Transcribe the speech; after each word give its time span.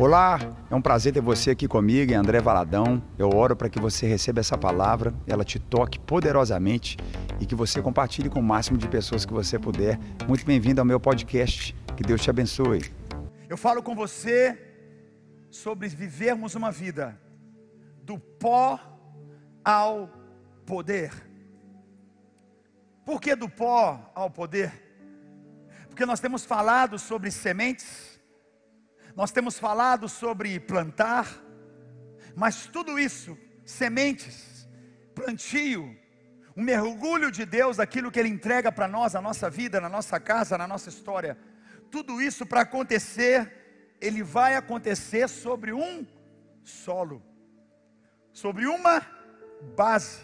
Olá, 0.00 0.38
é 0.70 0.74
um 0.74 0.80
prazer 0.80 1.12
ter 1.12 1.20
você 1.20 1.50
aqui 1.50 1.68
comigo, 1.68 2.14
André 2.14 2.40
Valadão. 2.40 3.02
Eu 3.18 3.28
oro 3.28 3.54
para 3.54 3.68
que 3.68 3.78
você 3.78 4.06
receba 4.06 4.40
essa 4.40 4.56
palavra, 4.56 5.12
ela 5.26 5.44
te 5.44 5.58
toque 5.58 5.98
poderosamente 5.98 6.96
e 7.38 7.44
que 7.44 7.54
você 7.54 7.82
compartilhe 7.82 8.30
com 8.30 8.40
o 8.40 8.42
máximo 8.42 8.78
de 8.78 8.88
pessoas 8.88 9.26
que 9.26 9.32
você 9.34 9.58
puder. 9.58 9.98
Muito 10.26 10.46
bem-vindo 10.46 10.80
ao 10.80 10.86
meu 10.86 10.98
podcast. 10.98 11.76
Que 11.98 12.02
Deus 12.02 12.22
te 12.22 12.30
abençoe. 12.30 12.80
Eu 13.46 13.58
falo 13.58 13.82
com 13.82 13.94
você 13.94 14.58
sobre 15.50 15.86
vivermos 15.88 16.54
uma 16.54 16.72
vida 16.72 17.20
do 18.02 18.18
pó 18.18 18.80
ao 19.62 20.08
poder. 20.64 21.12
Por 23.04 23.20
que 23.20 23.36
do 23.36 23.50
pó 23.50 24.10
ao 24.14 24.30
poder? 24.30 24.72
Porque 25.90 26.06
nós 26.06 26.20
temos 26.20 26.42
falado 26.42 26.98
sobre 26.98 27.30
sementes, 27.30 28.18
nós 29.20 29.30
temos 29.30 29.58
falado 29.58 30.08
sobre 30.08 30.58
plantar, 30.58 31.26
mas 32.34 32.64
tudo 32.64 32.98
isso, 32.98 33.36
sementes, 33.66 34.66
plantio, 35.14 35.94
um 36.56 36.62
mergulho 36.62 37.30
de 37.30 37.44
Deus, 37.44 37.78
aquilo 37.78 38.10
que 38.10 38.18
Ele 38.18 38.30
entrega 38.30 38.72
para 38.72 38.88
nós, 38.88 39.14
a 39.14 39.20
nossa 39.20 39.50
vida, 39.50 39.78
na 39.78 39.90
nossa 39.90 40.18
casa, 40.18 40.56
na 40.56 40.66
nossa 40.66 40.88
história, 40.88 41.36
tudo 41.90 42.22
isso 42.22 42.46
para 42.46 42.62
acontecer, 42.62 43.94
Ele 44.00 44.22
vai 44.22 44.56
acontecer 44.56 45.28
sobre 45.28 45.70
um 45.70 46.06
solo, 46.64 47.22
sobre 48.32 48.66
uma 48.66 49.06
base, 49.76 50.22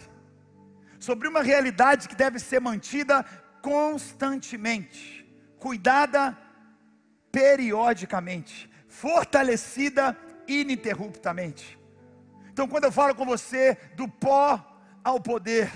sobre 0.99 1.27
uma 1.27 1.43
realidade 1.43 2.09
que 2.09 2.15
deve 2.15 2.39
ser 2.39 2.59
mantida 2.59 3.23
constantemente, 3.61 5.23
cuidada 5.59 6.35
periodicamente 7.31 8.75
fortalecida 8.99 10.17
ininterruptamente. 10.47 11.77
Então, 12.51 12.67
quando 12.67 12.85
eu 12.85 12.91
falo 12.91 13.13
com 13.13 13.25
você 13.25 13.77
do 13.95 14.07
pó 14.07 14.81
ao 15.03 15.19
poder, 15.19 15.69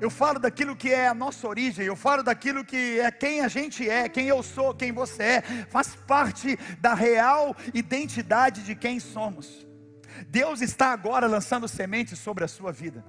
eu 0.00 0.10
falo 0.10 0.40
daquilo 0.40 0.74
que 0.74 0.92
é 0.92 1.06
a 1.06 1.14
nossa 1.14 1.46
origem, 1.46 1.86
eu 1.86 1.94
falo 1.94 2.22
daquilo 2.22 2.64
que 2.64 2.98
é 2.98 3.10
quem 3.12 3.42
a 3.42 3.48
gente 3.48 3.88
é, 3.88 4.08
quem 4.08 4.26
eu 4.26 4.42
sou, 4.42 4.74
quem 4.74 4.90
você 4.90 5.22
é, 5.22 5.42
faz 5.70 5.94
parte 5.94 6.58
da 6.80 6.94
real 6.94 7.54
identidade 7.72 8.64
de 8.64 8.74
quem 8.74 8.98
somos. 8.98 9.66
Deus 10.26 10.60
está 10.60 10.92
agora 10.92 11.28
lançando 11.28 11.68
sementes 11.68 12.18
sobre 12.18 12.44
a 12.44 12.48
sua 12.48 12.72
vida. 12.72 13.04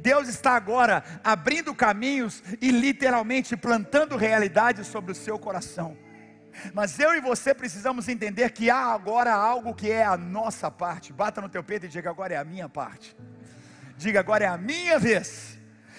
Deus 0.00 0.28
está 0.28 0.52
agora 0.52 1.04
abrindo 1.22 1.74
caminhos 1.74 2.42
e 2.60 2.70
literalmente 2.70 3.54
plantando 3.54 4.16
realidades 4.16 4.86
sobre 4.86 5.12
o 5.12 5.14
seu 5.14 5.38
coração. 5.38 5.94
Mas 6.72 6.98
eu 6.98 7.14
e 7.14 7.20
você 7.20 7.54
precisamos 7.54 8.08
entender 8.08 8.50
que 8.50 8.70
há 8.70 8.86
agora 8.92 9.32
algo 9.32 9.74
que 9.74 9.90
é 9.90 10.04
a 10.04 10.16
nossa 10.16 10.70
parte. 10.70 11.12
Bata 11.12 11.40
no 11.40 11.48
teu 11.48 11.62
peito 11.62 11.86
e 11.86 11.88
diga: 11.88 12.10
agora 12.10 12.34
é 12.34 12.36
a 12.36 12.44
minha 12.44 12.68
parte. 12.68 13.16
Diga: 13.96 14.20
agora 14.20 14.44
é 14.44 14.48
a 14.48 14.58
minha 14.58 14.98
vez. 14.98 15.58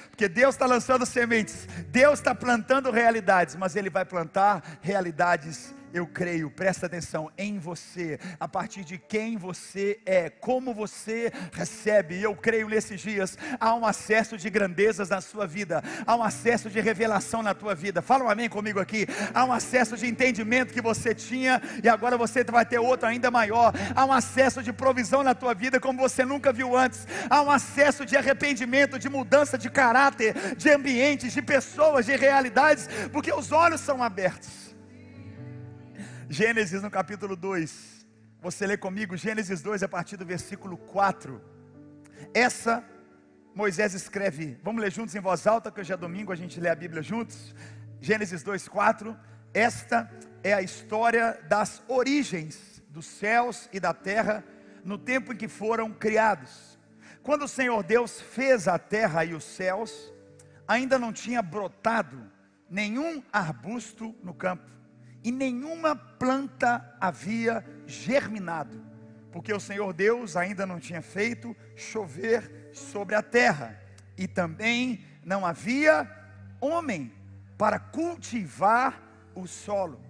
Porque 0.10 0.30
Deus 0.30 0.54
está 0.54 0.68
lançando 0.68 1.08
sementes, 1.08 1.66
Deus 1.88 2.20
está 2.20 2.36
plantando 2.36 2.92
realidades, 2.92 3.56
mas 3.56 3.76
Ele 3.76 3.90
vai 3.90 4.06
plantar 4.06 4.78
realidades 4.80 5.74
eu 5.94 6.08
creio, 6.08 6.50
presta 6.50 6.88
atenção, 6.88 7.32
em 7.38 7.60
você, 7.60 8.20
a 8.40 8.48
partir 8.48 8.84
de 8.84 8.98
quem 8.98 9.38
você 9.38 10.00
é, 10.06 10.28
como 10.28 10.74
você 10.74 11.32
recebe. 11.54 12.20
Eu 12.20 12.36
creio 12.36 12.68
nesses 12.68 13.00
dias, 13.00 13.38
há 13.60 13.76
um 13.76 13.86
acesso 13.86 14.36
de 14.36 14.50
grandezas 14.50 15.10
na 15.10 15.22
sua 15.22 15.46
vida, 15.46 15.84
há 16.06 16.16
um 16.16 16.24
acesso 16.24 16.68
de 16.70 16.82
revelação 16.82 17.44
na 17.44 17.54
tua 17.54 17.76
vida. 17.76 18.02
Fala 18.02 18.24
um 18.24 18.30
amém 18.30 18.50
comigo 18.50 18.80
aqui. 18.80 19.06
Há 19.34 19.46
um 19.46 19.54
acesso 19.54 19.96
de 19.96 20.08
entendimento 20.08 20.74
que 20.74 20.82
você 20.82 21.14
tinha 21.14 21.62
e 21.84 21.88
agora 21.88 22.18
você 22.18 22.44
vai 22.44 22.66
ter 22.66 22.80
outro 22.80 23.08
ainda 23.08 23.30
maior. 23.30 23.72
Há 23.96 24.04
um 24.04 24.12
acesso 24.12 24.64
de 24.64 24.74
provisão 24.74 25.22
na 25.22 25.36
tua 25.36 25.54
vida 25.54 25.80
como 25.80 26.00
você 26.00 26.26
nunca 26.26 26.52
viu 26.52 26.76
antes. 26.76 27.08
Há 27.30 27.42
um 27.44 27.52
acesso 27.52 28.04
de 28.04 28.18
arrependimento, 28.18 28.98
de 28.98 29.10
mudança 29.10 29.60
de 29.60 29.70
caráter, 29.70 30.56
de 30.58 30.72
ambientes, 30.72 31.34
de 31.34 31.42
pessoas, 31.42 32.08
de 32.08 32.16
realidades, 32.16 32.90
porque 33.12 33.32
os 33.32 33.52
olhos 33.52 33.80
são 33.80 34.02
abertos. 34.02 34.73
Gênesis 36.34 36.82
no 36.82 36.90
capítulo 36.90 37.36
2. 37.36 38.08
Você 38.42 38.66
lê 38.66 38.76
comigo 38.76 39.16
Gênesis 39.16 39.62
2 39.62 39.84
a 39.84 39.88
partir 39.88 40.18
do 40.18 40.26
versículo 40.26 40.76
4. 40.76 41.40
Essa 42.34 42.84
Moisés 43.54 43.94
escreve, 43.94 44.58
vamos 44.64 44.82
ler 44.82 44.92
juntos 44.92 45.14
em 45.14 45.20
voz 45.20 45.46
alta, 45.46 45.72
que 45.72 45.80
hoje 45.80 45.94
é 45.94 45.96
domingo, 45.96 46.32
a 46.32 46.36
gente 46.36 46.60
lê 46.60 46.70
a 46.70 46.76
Bíblia 46.76 47.04
juntos. 47.04 47.54
Gênesis 48.02 48.42
2, 48.42 48.68
4. 48.68 49.16
Esta 49.54 50.12
é 50.44 50.56
a 50.56 50.62
história 50.64 51.40
das 51.48 51.84
origens 51.88 52.82
dos 52.90 53.06
céus 53.06 53.70
e 53.72 53.80
da 53.80 53.94
terra 53.94 54.44
no 54.84 54.98
tempo 54.98 55.34
em 55.34 55.38
que 55.38 55.48
foram 55.48 55.94
criados. 55.94 56.80
Quando 57.22 57.44
o 57.44 57.48
Senhor 57.48 57.84
Deus 57.84 58.20
fez 58.20 58.68
a 58.68 58.80
terra 58.80 59.24
e 59.24 59.36
os 59.36 59.44
céus, 59.44 60.12
ainda 60.68 60.98
não 60.98 61.14
tinha 61.14 61.44
brotado 61.44 62.26
nenhum 62.68 63.22
arbusto 63.32 64.16
no 64.24 64.34
campo 64.34 64.74
e 65.24 65.32
nenhuma 65.32 65.96
planta 65.96 66.96
havia 67.00 67.66
germinado, 67.88 68.82
porque 69.32 69.54
o 69.54 69.60
Senhor 69.60 69.94
Deus 69.94 70.36
ainda 70.36 70.66
não 70.66 70.80
tinha 70.80 71.02
feito 71.02 71.56
chover 71.76 72.70
sobre 72.74 73.16
a 73.16 73.22
terra, 73.22 73.80
e 74.18 74.28
também 74.28 75.06
não 75.24 75.46
havia 75.46 76.10
homem 76.60 77.12
para 77.58 77.80
cultivar 77.80 79.02
o 79.34 79.48
solo. 79.48 80.02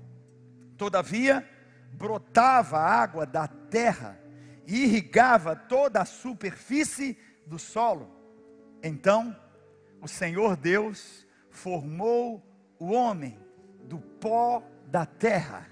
Todavia, 0.78 1.48
brotava 1.94 2.80
água 2.80 3.26
da 3.26 3.48
terra 3.48 4.20
e 4.66 4.84
irrigava 4.84 5.56
toda 5.56 6.02
a 6.02 6.06
superfície 6.06 7.18
do 7.46 7.60
solo. 7.60 8.10
Então, 8.82 9.36
o 10.02 10.08
Senhor 10.08 10.58
Deus 10.58 11.26
formou 11.50 12.44
o 12.80 12.92
homem 12.92 13.40
do 13.84 14.00
pó 14.00 14.64
da 14.94 15.08
terra 15.08 15.66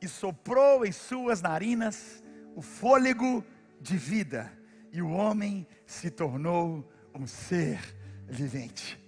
e 0.00 0.08
soprou 0.08 0.86
em 0.86 0.90
suas 0.90 1.42
narinas 1.42 2.24
o 2.56 2.62
fôlego 2.62 3.44
de 3.78 3.94
vida, 3.98 4.50
e 4.90 5.02
o 5.02 5.10
homem 5.10 5.66
se 5.84 6.10
tornou 6.10 6.90
um 7.14 7.26
ser 7.26 7.78
vivente. 8.26 8.98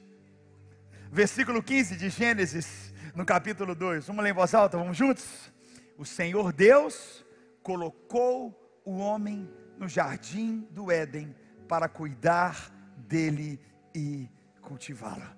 Versículo 1.10 1.62
15 1.62 1.96
de 1.96 2.10
Gênesis, 2.10 2.92
no 3.14 3.24
capítulo 3.24 3.74
2. 3.74 4.06
Vamos 4.08 4.22
ler 4.22 4.30
em 4.30 4.34
voz 4.34 4.52
alta, 4.52 4.76
vamos 4.76 4.94
juntos? 4.94 5.50
O 5.96 6.04
Senhor 6.04 6.52
Deus 6.52 7.24
colocou 7.62 8.82
o 8.84 8.98
homem 8.98 9.50
no 9.78 9.88
jardim 9.88 10.68
do 10.70 10.92
Éden 10.92 11.34
para 11.66 11.88
cuidar 11.88 12.70
dele 12.94 13.58
e 13.94 14.28
cultivá-lo. 14.60 15.34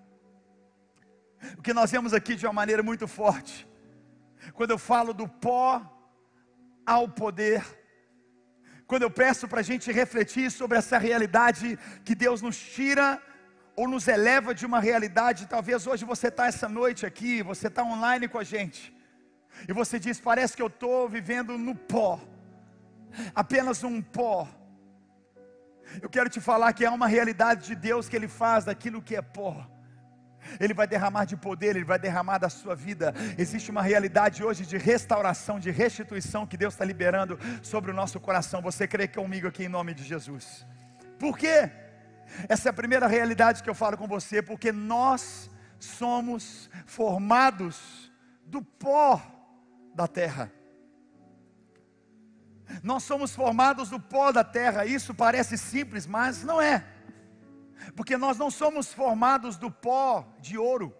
O 1.56 1.62
que 1.62 1.72
nós 1.72 1.92
vemos 1.92 2.12
aqui 2.12 2.34
de 2.34 2.46
uma 2.46 2.52
maneira 2.52 2.82
muito 2.82 3.06
forte 3.06 3.68
quando 4.54 4.70
eu 4.70 4.78
falo 4.78 5.12
do 5.12 5.28
pó 5.28 5.82
ao 6.86 7.08
poder, 7.08 7.64
quando 8.86 9.02
eu 9.02 9.10
peço 9.10 9.46
para 9.46 9.60
a 9.60 9.62
gente 9.62 9.92
refletir 9.92 10.50
sobre 10.50 10.78
essa 10.78 10.96
realidade 10.96 11.78
que 12.04 12.14
Deus 12.14 12.40
nos 12.40 12.58
tira 12.58 13.22
ou 13.76 13.86
nos 13.86 14.08
eleva 14.08 14.54
de 14.54 14.64
uma 14.64 14.80
realidade, 14.80 15.46
talvez 15.46 15.86
hoje 15.86 16.04
você 16.04 16.28
está 16.28 16.46
essa 16.46 16.68
noite 16.68 17.04
aqui, 17.04 17.42
você 17.42 17.68
está 17.68 17.84
online 17.84 18.26
com 18.26 18.38
a 18.38 18.44
gente, 18.44 18.92
e 19.68 19.72
você 19.72 19.98
diz: 19.98 20.18
parece 20.18 20.56
que 20.56 20.62
eu 20.62 20.68
estou 20.68 21.08
vivendo 21.08 21.58
no 21.58 21.74
pó, 21.74 22.20
apenas 23.34 23.84
um 23.84 24.00
pó. 24.00 24.48
Eu 26.02 26.10
quero 26.10 26.28
te 26.28 26.40
falar 26.40 26.72
que 26.72 26.84
há 26.84 26.90
uma 26.90 27.06
realidade 27.06 27.66
de 27.66 27.74
Deus 27.74 28.08
que 28.08 28.16
Ele 28.16 28.28
faz 28.28 28.64
daquilo 28.64 29.02
que 29.02 29.16
é 29.16 29.22
pó. 29.22 29.66
Ele 30.58 30.74
vai 30.74 30.86
derramar 30.86 31.24
de 31.24 31.36
poder, 31.36 31.76
Ele 31.76 31.84
vai 31.84 31.98
derramar 31.98 32.38
da 32.38 32.48
sua 32.48 32.74
vida. 32.74 33.14
Existe 33.36 33.70
uma 33.70 33.82
realidade 33.82 34.42
hoje 34.42 34.64
de 34.64 34.76
restauração, 34.76 35.58
de 35.58 35.70
restituição 35.70 36.46
que 36.46 36.56
Deus 36.56 36.74
está 36.74 36.84
liberando 36.84 37.38
sobre 37.62 37.90
o 37.90 37.94
nosso 37.94 38.18
coração. 38.20 38.62
Você 38.62 38.86
crê 38.86 39.06
comigo 39.08 39.48
aqui 39.48 39.64
em 39.64 39.68
nome 39.68 39.94
de 39.94 40.04
Jesus? 40.04 40.66
Por 41.18 41.36
quê? 41.36 41.70
Essa 42.48 42.68
é 42.68 42.70
a 42.70 42.74
primeira 42.74 43.06
realidade 43.06 43.62
que 43.62 43.70
eu 43.70 43.74
falo 43.74 43.96
com 43.96 44.06
você, 44.06 44.42
porque 44.42 44.70
nós 44.70 45.50
somos 45.78 46.70
formados 46.86 48.12
do 48.44 48.62
pó 48.62 49.20
da 49.94 50.06
terra. 50.06 50.52
Nós 52.82 53.02
somos 53.02 53.34
formados 53.34 53.90
do 53.90 53.98
pó 53.98 54.30
da 54.30 54.44
terra. 54.44 54.84
Isso 54.84 55.14
parece 55.14 55.56
simples, 55.56 56.06
mas 56.06 56.44
não 56.44 56.60
é 56.60 56.84
porque 57.94 58.16
nós 58.16 58.36
não 58.38 58.50
somos 58.50 58.92
formados 58.92 59.56
do 59.56 59.70
pó 59.70 60.26
de 60.40 60.58
ouro, 60.58 60.94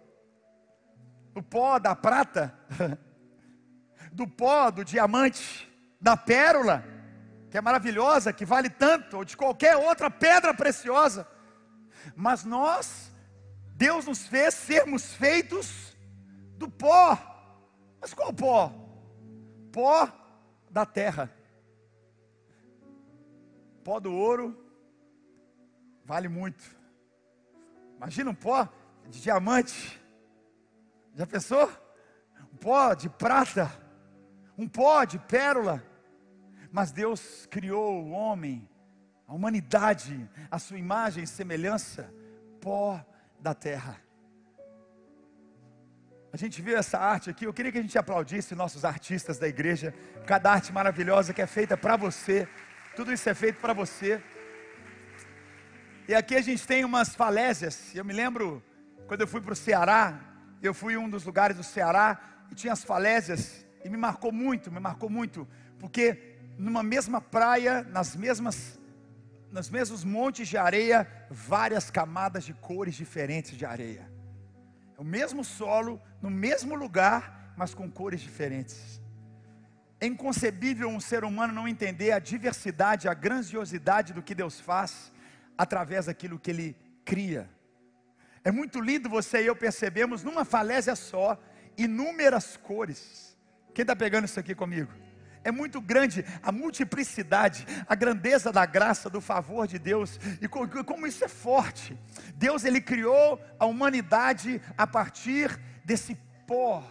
do 1.33 1.43
pó 1.43 1.79
da 1.79 1.95
prata, 1.95 2.57
do 4.11 4.27
pó 4.27 4.71
do 4.71 4.83
diamante, 4.83 5.69
da 5.99 6.15
pérola, 6.15 6.83
que 7.49 7.57
é 7.57 7.61
maravilhosa, 7.61 8.33
que 8.33 8.45
vale 8.45 8.69
tanto, 8.69 9.17
ou 9.17 9.25
de 9.25 9.35
qualquer 9.35 9.75
outra 9.75 10.09
pedra 10.09 10.53
preciosa, 10.53 11.27
mas 12.15 12.43
nós, 12.43 13.11
Deus 13.75 14.05
nos 14.05 14.27
fez 14.27 14.53
sermos 14.53 15.13
feitos 15.13 15.97
do 16.57 16.69
pó, 16.69 17.17
mas 18.01 18.13
qual 18.13 18.33
pó? 18.33 18.73
Pó 19.71 20.09
da 20.69 20.85
terra. 20.85 21.31
Pó 23.83 23.99
do 23.99 24.13
ouro 24.13 24.68
vale 26.09 26.27
muito. 26.27 26.63
Imagina 27.97 28.31
um 28.31 28.33
pó 28.33 28.67
de 29.07 29.21
diamante. 29.21 30.01
Já 31.13 31.27
pensou? 31.27 31.71
Um 32.51 32.57
pó 32.57 32.95
de 32.95 33.07
prata, 33.07 33.71
um 34.57 34.67
pó 34.67 35.03
de 35.03 35.19
pérola. 35.19 35.83
Mas 36.71 36.91
Deus 36.91 37.45
criou 37.45 38.03
o 38.03 38.09
homem, 38.09 38.67
a 39.27 39.35
humanidade, 39.35 40.27
a 40.49 40.57
sua 40.57 40.79
imagem 40.79 41.25
e 41.25 41.27
semelhança, 41.27 42.11
pó 42.59 43.05
da 43.39 43.53
terra. 43.53 43.95
A 46.33 46.37
gente 46.37 46.59
viu 46.59 46.75
essa 46.75 46.97
arte 46.97 47.29
aqui, 47.29 47.45
eu 47.45 47.53
queria 47.53 47.71
que 47.71 47.77
a 47.77 47.83
gente 47.83 47.99
aplaudisse 47.99 48.55
nossos 48.55 48.83
artistas 48.83 49.37
da 49.37 49.47
igreja, 49.47 49.93
cada 50.25 50.51
arte 50.51 50.73
maravilhosa 50.73 51.35
que 51.35 51.41
é 51.41 51.47
feita 51.47 51.77
para 51.77 51.95
você, 51.95 52.47
tudo 52.95 53.13
isso 53.13 53.29
é 53.29 53.35
feito 53.35 53.59
para 53.59 53.73
você. 53.73 54.19
E 56.09 56.15
aqui 56.15 56.33
a 56.33 56.41
gente 56.41 56.65
tem 56.65 56.83
umas 56.83 57.13
falésias, 57.13 57.93
eu 57.93 58.03
me 58.03 58.11
lembro 58.11 58.63
quando 59.05 59.21
eu 59.21 59.27
fui 59.27 59.39
para 59.39 59.53
o 59.53 59.55
Ceará, 59.55 60.19
eu 60.59 60.73
fui 60.73 60.97
um 60.97 61.07
dos 61.07 61.23
lugares 61.23 61.55
do 61.55 61.63
Ceará 61.63 62.19
e 62.49 62.55
tinha 62.55 62.73
as 62.73 62.83
falésias, 62.83 63.63
e 63.85 63.89
me 63.89 63.95
marcou 63.95 64.31
muito, 64.31 64.71
me 64.71 64.79
marcou 64.79 65.07
muito, 65.07 65.47
porque 65.77 66.35
numa 66.57 66.81
mesma 66.81 67.21
praia, 67.21 67.83
nas 67.83 68.15
mesmas 68.15 68.79
nos 69.51 69.69
mesmos 69.69 70.03
montes 70.03 70.47
de 70.47 70.57
areia, 70.57 71.07
várias 71.29 71.91
camadas 71.91 72.43
de 72.43 72.55
cores 72.55 72.95
diferentes 72.95 73.55
de 73.55 73.63
areia. 73.63 74.11
É 74.97 75.01
o 75.01 75.05
mesmo 75.05 75.43
solo, 75.45 76.01
no 76.23 76.31
mesmo 76.31 76.73
lugar, 76.73 77.53
mas 77.55 77.75
com 77.75 77.87
cores 77.87 78.19
diferentes. 78.19 78.99
É 80.01 80.07
inconcebível 80.07 80.89
um 80.89 80.99
ser 80.99 81.23
humano 81.23 81.53
não 81.53 81.67
entender 81.67 82.13
a 82.13 82.17
diversidade, 82.17 83.07
a 83.07 83.13
grandiosidade 83.13 84.11
do 84.11 84.23
que 84.23 84.33
Deus 84.33 84.59
faz 84.59 85.11
através 85.59 86.05
daquilo 86.05 86.39
que 86.39 86.49
Ele 86.49 86.77
cria. 87.03 87.49
É 88.45 88.49
muito 88.49 88.79
lindo 88.79 89.09
você 89.09 89.43
e 89.43 89.47
eu 89.47 89.55
percebemos 89.57 90.23
numa 90.23 90.45
falésia 90.45 90.95
só 90.95 91.37
inúmeras 91.77 92.55
cores. 92.55 93.37
Quem 93.73 93.83
está 93.83 93.93
pegando 93.93 94.23
isso 94.23 94.39
aqui 94.39 94.55
comigo? 94.55 94.89
É 95.43 95.51
muito 95.51 95.81
grande 95.81 96.23
a 96.41 96.49
multiplicidade, 96.49 97.65
a 97.85 97.93
grandeza 97.93 98.53
da 98.53 98.65
graça, 98.65 99.09
do 99.09 99.19
favor 99.19 99.67
de 99.67 99.77
Deus 99.77 100.17
e 100.41 100.47
como 100.47 101.05
isso 101.05 101.25
é 101.25 101.27
forte. 101.27 101.97
Deus 102.35 102.63
ele 102.63 102.79
criou 102.79 103.41
a 103.59 103.65
humanidade 103.65 104.61
a 104.77 104.87
partir 104.87 105.59
desse 105.83 106.15
pó 106.47 106.81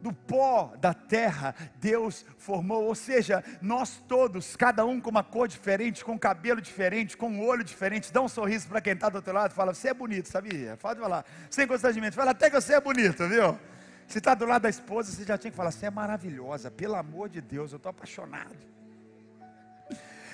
do 0.00 0.12
pó 0.12 0.74
da 0.80 0.94
terra, 0.94 1.54
Deus 1.76 2.24
formou, 2.36 2.84
ou 2.84 2.94
seja, 2.94 3.42
nós 3.60 4.02
todos, 4.06 4.56
cada 4.56 4.84
um 4.84 5.00
com 5.00 5.10
uma 5.10 5.24
cor 5.24 5.48
diferente, 5.48 6.04
com 6.04 6.18
cabelo 6.18 6.60
diferente, 6.60 7.16
com 7.16 7.28
um 7.28 7.44
olho 7.44 7.64
diferente, 7.64 8.12
dá 8.12 8.20
um 8.20 8.28
sorriso 8.28 8.68
para 8.68 8.80
quem 8.80 8.92
está 8.92 9.08
do 9.08 9.16
outro 9.16 9.32
lado, 9.32 9.52
fala, 9.52 9.74
você 9.74 9.88
é 9.88 9.94
bonito, 9.94 10.28
sabia? 10.28 10.76
Pode 10.76 11.00
falar, 11.00 11.24
sem 11.50 11.66
constrangimento, 11.66 12.14
fala 12.14 12.30
até 12.30 12.48
que 12.48 12.60
você 12.60 12.74
é 12.74 12.80
bonito, 12.80 13.26
viu? 13.28 13.58
Se 14.06 14.18
está 14.18 14.34
do 14.34 14.46
lado 14.46 14.62
da 14.62 14.70
esposa, 14.70 15.12
você 15.12 15.24
já 15.24 15.36
tinha 15.36 15.50
que 15.50 15.56
falar, 15.56 15.70
você 15.70 15.86
é 15.86 15.90
maravilhosa, 15.90 16.70
pelo 16.70 16.94
amor 16.94 17.28
de 17.28 17.40
Deus, 17.40 17.72
eu 17.72 17.76
estou 17.76 17.90
apaixonado. 17.90 18.56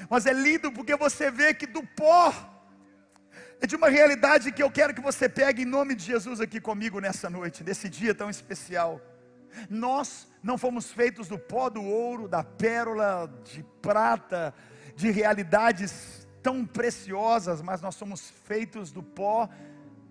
Mas 0.09 0.27
é 0.27 0.33
lindo 0.33 0.71
porque 0.71 0.95
você 0.95 1.31
vê 1.31 1.55
que 1.55 1.67
do 1.67 1.83
pó, 1.83 2.33
é 3.61 3.67
de 3.67 3.75
uma 3.75 3.89
realidade 3.89 4.53
que 4.53 4.63
eu 4.63 4.71
quero 4.71 4.93
que 4.93 5.01
você 5.01 5.29
pegue 5.29 5.63
em 5.63 5.65
nome 5.65 5.95
de 5.95 6.05
Jesus 6.05 6.41
aqui 6.41 6.61
comigo 6.61 7.01
nessa 7.01 7.31
noite, 7.31 7.65
nesse 7.65 7.89
dia 7.89 8.15
tão 8.15 8.29
especial. 8.29 9.01
Nós 9.69 10.29
não 10.43 10.59
fomos 10.59 10.93
feitos 10.93 11.29
do 11.29 11.39
pó 11.39 11.71
do 11.71 11.83
ouro, 11.83 12.29
da 12.29 12.43
pérola, 12.43 13.33
de 13.45 13.63
prata, 13.81 14.55
de 14.95 15.11
realidades 15.11 16.27
tão 16.43 16.67
preciosas, 16.67 17.63
mas 17.63 17.81
nós 17.81 17.95
somos 17.95 18.31
feitos 18.31 18.93
do 18.93 19.03
pó 19.03 19.49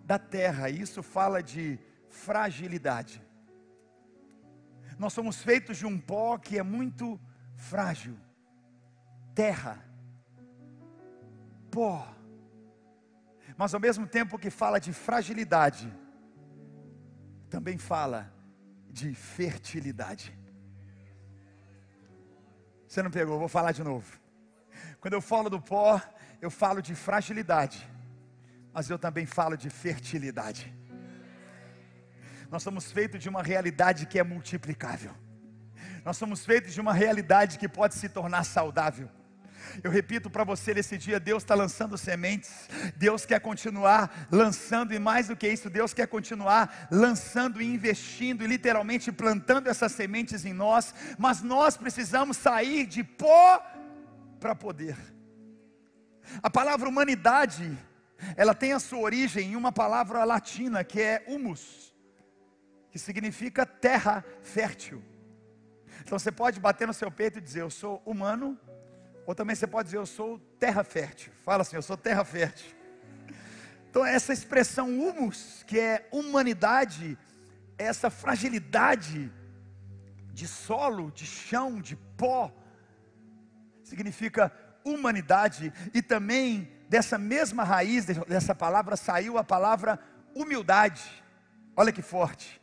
da 0.03 0.17
terra. 0.17 0.69
Isso 0.69 1.03
fala 1.03 1.43
de 1.43 1.79
fragilidade. 2.09 3.21
Nós 4.97 5.13
somos 5.13 5.41
feitos 5.41 5.77
de 5.77 5.85
um 5.85 5.99
pó 5.99 6.37
que 6.37 6.57
é 6.57 6.63
muito 6.63 7.19
frágil. 7.55 8.17
Terra. 9.35 9.83
Pó. 11.69 12.07
Mas 13.55 13.73
ao 13.73 13.79
mesmo 13.79 14.07
tempo 14.07 14.39
que 14.39 14.49
fala 14.49 14.79
de 14.79 14.91
fragilidade, 14.91 15.91
também 17.49 17.77
fala 17.77 18.32
de 18.93 19.13
fertilidade. 19.15 20.25
Você 22.87 23.01
não 23.01 23.09
pegou, 23.09 23.39
vou 23.39 23.47
falar 23.47 23.71
de 23.71 23.83
novo. 23.83 24.19
Quando 25.01 25.15
eu 25.15 25.21
falo 25.21 25.49
do 25.49 25.59
pó, 25.59 25.99
eu 26.39 26.51
falo 26.51 26.79
de 26.79 26.93
fragilidade, 26.93 27.89
mas 28.71 28.89
eu 28.89 28.99
também 28.99 29.25
falo 29.25 29.57
de 29.57 29.69
fertilidade. 29.69 30.71
Nós 32.51 32.61
somos 32.61 32.91
feitos 32.91 33.19
de 33.23 33.29
uma 33.29 33.41
realidade 33.41 34.05
que 34.05 34.19
é 34.19 34.23
multiplicável. 34.23 35.13
Nós 36.05 36.17
somos 36.17 36.45
feitos 36.45 36.71
de 36.71 36.79
uma 36.79 36.93
realidade 36.93 37.57
que 37.57 37.67
pode 37.67 37.95
se 37.95 38.07
tornar 38.07 38.43
saudável. 38.43 39.09
Eu 39.81 39.89
repito 39.89 40.29
para 40.29 40.43
você 40.43 40.73
nesse 40.73 40.97
dia: 40.97 41.19
Deus 41.19 41.43
está 41.43 41.55
lançando 41.55 41.97
sementes, 41.97 42.69
Deus 42.95 43.25
quer 43.25 43.39
continuar 43.39 44.27
lançando, 44.29 44.93
e 44.93 44.99
mais 44.99 45.29
do 45.29 45.35
que 45.35 45.47
isso, 45.47 45.69
Deus 45.69 45.93
quer 45.93 46.07
continuar 46.07 46.87
lançando 46.91 47.61
e 47.61 47.65
investindo, 47.65 48.43
e 48.43 48.47
literalmente 48.47 49.11
plantando 49.11 49.69
essas 49.69 49.93
sementes 49.93 50.45
em 50.45 50.53
nós, 50.53 50.93
mas 51.17 51.41
nós 51.41 51.77
precisamos 51.77 52.37
sair 52.37 52.85
de 52.85 53.03
pó 53.03 53.65
para 54.39 54.53
poder. 54.53 54.97
A 56.41 56.49
palavra 56.49 56.87
humanidade, 56.87 57.77
ela 58.35 58.53
tem 58.53 58.73
a 58.73 58.79
sua 58.79 58.99
origem 58.99 59.51
em 59.51 59.55
uma 59.55 59.71
palavra 59.71 60.23
latina 60.23 60.83
que 60.83 61.01
é 61.01 61.23
humus, 61.27 61.93
que 62.91 62.99
significa 62.99 63.65
terra 63.65 64.23
fértil. 64.41 65.03
Então 66.01 66.19
você 66.19 66.31
pode 66.31 66.59
bater 66.59 66.87
no 66.87 66.93
seu 66.93 67.09
peito 67.09 67.39
e 67.39 67.41
dizer: 67.41 67.61
Eu 67.61 67.69
sou 67.69 68.01
humano 68.05 68.59
ou 69.25 69.33
também 69.33 69.55
você 69.55 69.67
pode 69.67 69.87
dizer, 69.87 69.97
eu 69.97 70.05
sou 70.05 70.39
terra 70.59 70.83
fértil. 70.83 71.31
Fala 71.43 71.61
assim, 71.61 71.75
eu 71.75 71.81
sou 71.81 71.95
terra 71.95 72.23
fértil. 72.25 72.71
Então, 73.89 74.05
essa 74.05 74.33
expressão 74.33 74.89
humus, 74.89 75.63
que 75.67 75.79
é 75.79 76.07
humanidade, 76.11 77.17
é 77.77 77.85
essa 77.85 78.09
fragilidade 78.09 79.31
de 80.33 80.47
solo, 80.47 81.11
de 81.11 81.25
chão, 81.25 81.79
de 81.79 81.95
pó, 81.95 82.51
significa 83.83 84.51
humanidade, 84.83 85.71
e 85.93 86.01
também 86.01 86.71
dessa 86.89 87.17
mesma 87.17 87.63
raiz, 87.63 88.05
dessa 88.05 88.53
palavra, 88.53 88.97
saiu 88.97 89.37
a 89.37 89.43
palavra 89.43 89.99
humildade. 90.35 91.23
Olha 91.75 91.91
que 91.91 92.01
forte, 92.01 92.61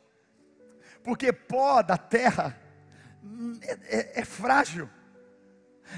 porque 1.03 1.33
pó 1.33 1.83
da 1.83 1.97
terra 1.97 2.57
hum, 3.23 3.59
é, 3.63 3.73
é, 3.85 4.21
é 4.21 4.25
frágil 4.25 4.91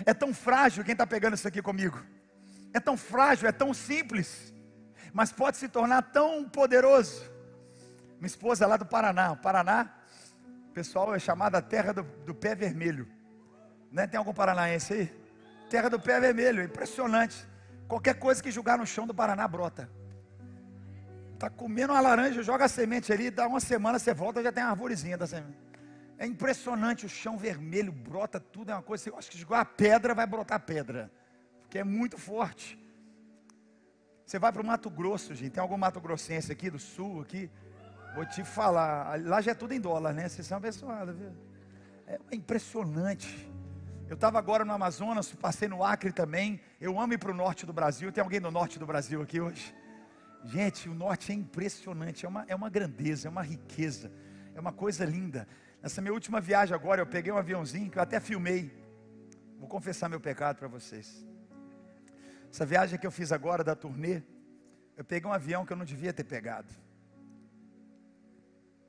é 0.04 0.14
tão 0.14 0.32
frágil, 0.32 0.84
quem 0.84 0.92
está 0.92 1.06
pegando 1.06 1.34
isso 1.34 1.46
aqui 1.46 1.62
comigo? 1.62 2.02
É 2.72 2.80
tão 2.80 2.96
frágil, 2.96 3.48
é 3.48 3.52
tão 3.52 3.74
simples, 3.74 4.52
mas 5.12 5.32
pode 5.32 5.56
se 5.56 5.68
tornar 5.68 6.02
tão 6.02 6.48
poderoso. 6.48 7.22
Minha 8.18 8.26
esposa 8.26 8.64
é 8.64 8.66
lá 8.66 8.76
do 8.76 8.86
Paraná, 8.86 9.32
o 9.32 9.36
Paraná, 9.36 9.90
pessoal, 10.72 11.14
é 11.14 11.18
chamada 11.18 11.60
terra 11.60 11.92
do, 11.92 12.02
do 12.02 12.34
pé 12.34 12.54
vermelho. 12.54 13.06
Né? 13.90 14.06
Tem 14.06 14.16
algum 14.16 14.32
paranaense 14.32 14.92
aí? 14.94 15.22
Terra 15.68 15.90
do 15.90 16.00
pé 16.00 16.18
vermelho, 16.18 16.62
impressionante. 16.62 17.46
Qualquer 17.86 18.14
coisa 18.14 18.42
que 18.42 18.50
jogar 18.50 18.78
no 18.78 18.86
chão 18.86 19.06
do 19.06 19.14
Paraná 19.14 19.46
brota. 19.46 19.90
Está 21.34 21.50
comendo 21.50 21.92
uma 21.92 22.00
laranja, 22.00 22.42
joga 22.42 22.64
a 22.64 22.68
semente 22.68 23.12
ali, 23.12 23.30
dá 23.30 23.46
uma 23.46 23.60
semana, 23.60 23.98
você 23.98 24.14
volta, 24.14 24.42
já 24.42 24.52
tem 24.52 24.62
uma 24.62 24.70
arvorezinha 24.70 25.18
da 25.18 25.26
semente. 25.26 25.58
É 26.22 26.26
impressionante, 26.26 27.04
o 27.04 27.08
chão 27.08 27.36
vermelho 27.36 27.90
brota 27.90 28.38
tudo, 28.38 28.70
é 28.70 28.74
uma 28.74 28.82
coisa, 28.82 29.08
eu 29.08 29.18
acho 29.18 29.28
que 29.28 29.36
jogar 29.36 29.58
a 29.58 29.64
pedra 29.64 30.14
vai 30.14 30.24
brotar 30.24 30.60
pedra, 30.60 31.10
porque 31.58 31.80
é 31.80 31.82
muito 31.82 32.16
forte. 32.16 32.78
Você 34.24 34.38
vai 34.38 34.52
para 34.52 34.62
o 34.62 34.64
Mato 34.64 34.88
Grosso, 34.88 35.34
gente, 35.34 35.50
tem 35.50 35.60
algum 35.60 35.76
Mato 35.76 36.00
Grossense 36.00 36.52
aqui 36.52 36.70
do 36.70 36.78
sul, 36.78 37.22
aqui, 37.22 37.50
vou 38.14 38.24
te 38.24 38.44
falar, 38.44 39.20
lá 39.20 39.40
já 39.40 39.50
é 39.50 39.54
tudo 39.54 39.74
em 39.74 39.80
dólar, 39.80 40.12
né, 40.12 40.28
vocês 40.28 40.46
são 40.46 40.58
abençoados, 40.58 41.18
viu? 41.18 41.32
É 42.06 42.20
impressionante. 42.30 43.50
Eu 44.08 44.14
estava 44.14 44.38
agora 44.38 44.64
no 44.64 44.72
Amazonas, 44.72 45.34
passei 45.34 45.66
no 45.66 45.82
Acre 45.82 46.12
também, 46.12 46.60
eu 46.80 47.00
amo 47.00 47.14
ir 47.14 47.18
para 47.18 47.32
o 47.32 47.34
norte 47.34 47.66
do 47.66 47.72
Brasil, 47.72 48.12
tem 48.12 48.22
alguém 48.22 48.40
do 48.40 48.52
norte 48.52 48.78
do 48.78 48.86
Brasil 48.86 49.20
aqui 49.22 49.40
hoje? 49.40 49.74
Gente, 50.44 50.88
o 50.88 50.94
norte 50.94 51.32
é 51.32 51.34
impressionante, 51.34 52.24
é 52.24 52.28
uma, 52.28 52.44
é 52.46 52.54
uma 52.54 52.70
grandeza, 52.70 53.26
é 53.26 53.30
uma 53.30 53.42
riqueza, 53.42 54.08
é 54.54 54.60
uma 54.60 54.72
coisa 54.72 55.04
linda. 55.04 55.46
Nessa 55.82 56.00
minha 56.00 56.12
última 56.12 56.40
viagem 56.40 56.74
agora, 56.74 57.00
eu 57.00 57.06
peguei 57.06 57.32
um 57.32 57.36
aviãozinho 57.36 57.90
que 57.90 57.98
eu 57.98 58.02
até 58.02 58.20
filmei. 58.20 58.72
Vou 59.58 59.68
confessar 59.68 60.08
meu 60.08 60.20
pecado 60.20 60.58
para 60.58 60.68
vocês. 60.68 61.26
Essa 62.50 62.66
viagem 62.66 62.98
que 62.98 63.06
eu 63.06 63.10
fiz 63.10 63.32
agora 63.32 63.64
da 63.64 63.74
turnê, 63.74 64.22
eu 64.96 65.04
peguei 65.04 65.28
um 65.28 65.32
avião 65.32 65.64
que 65.64 65.72
eu 65.72 65.76
não 65.76 65.84
devia 65.84 66.12
ter 66.12 66.24
pegado. 66.24 66.72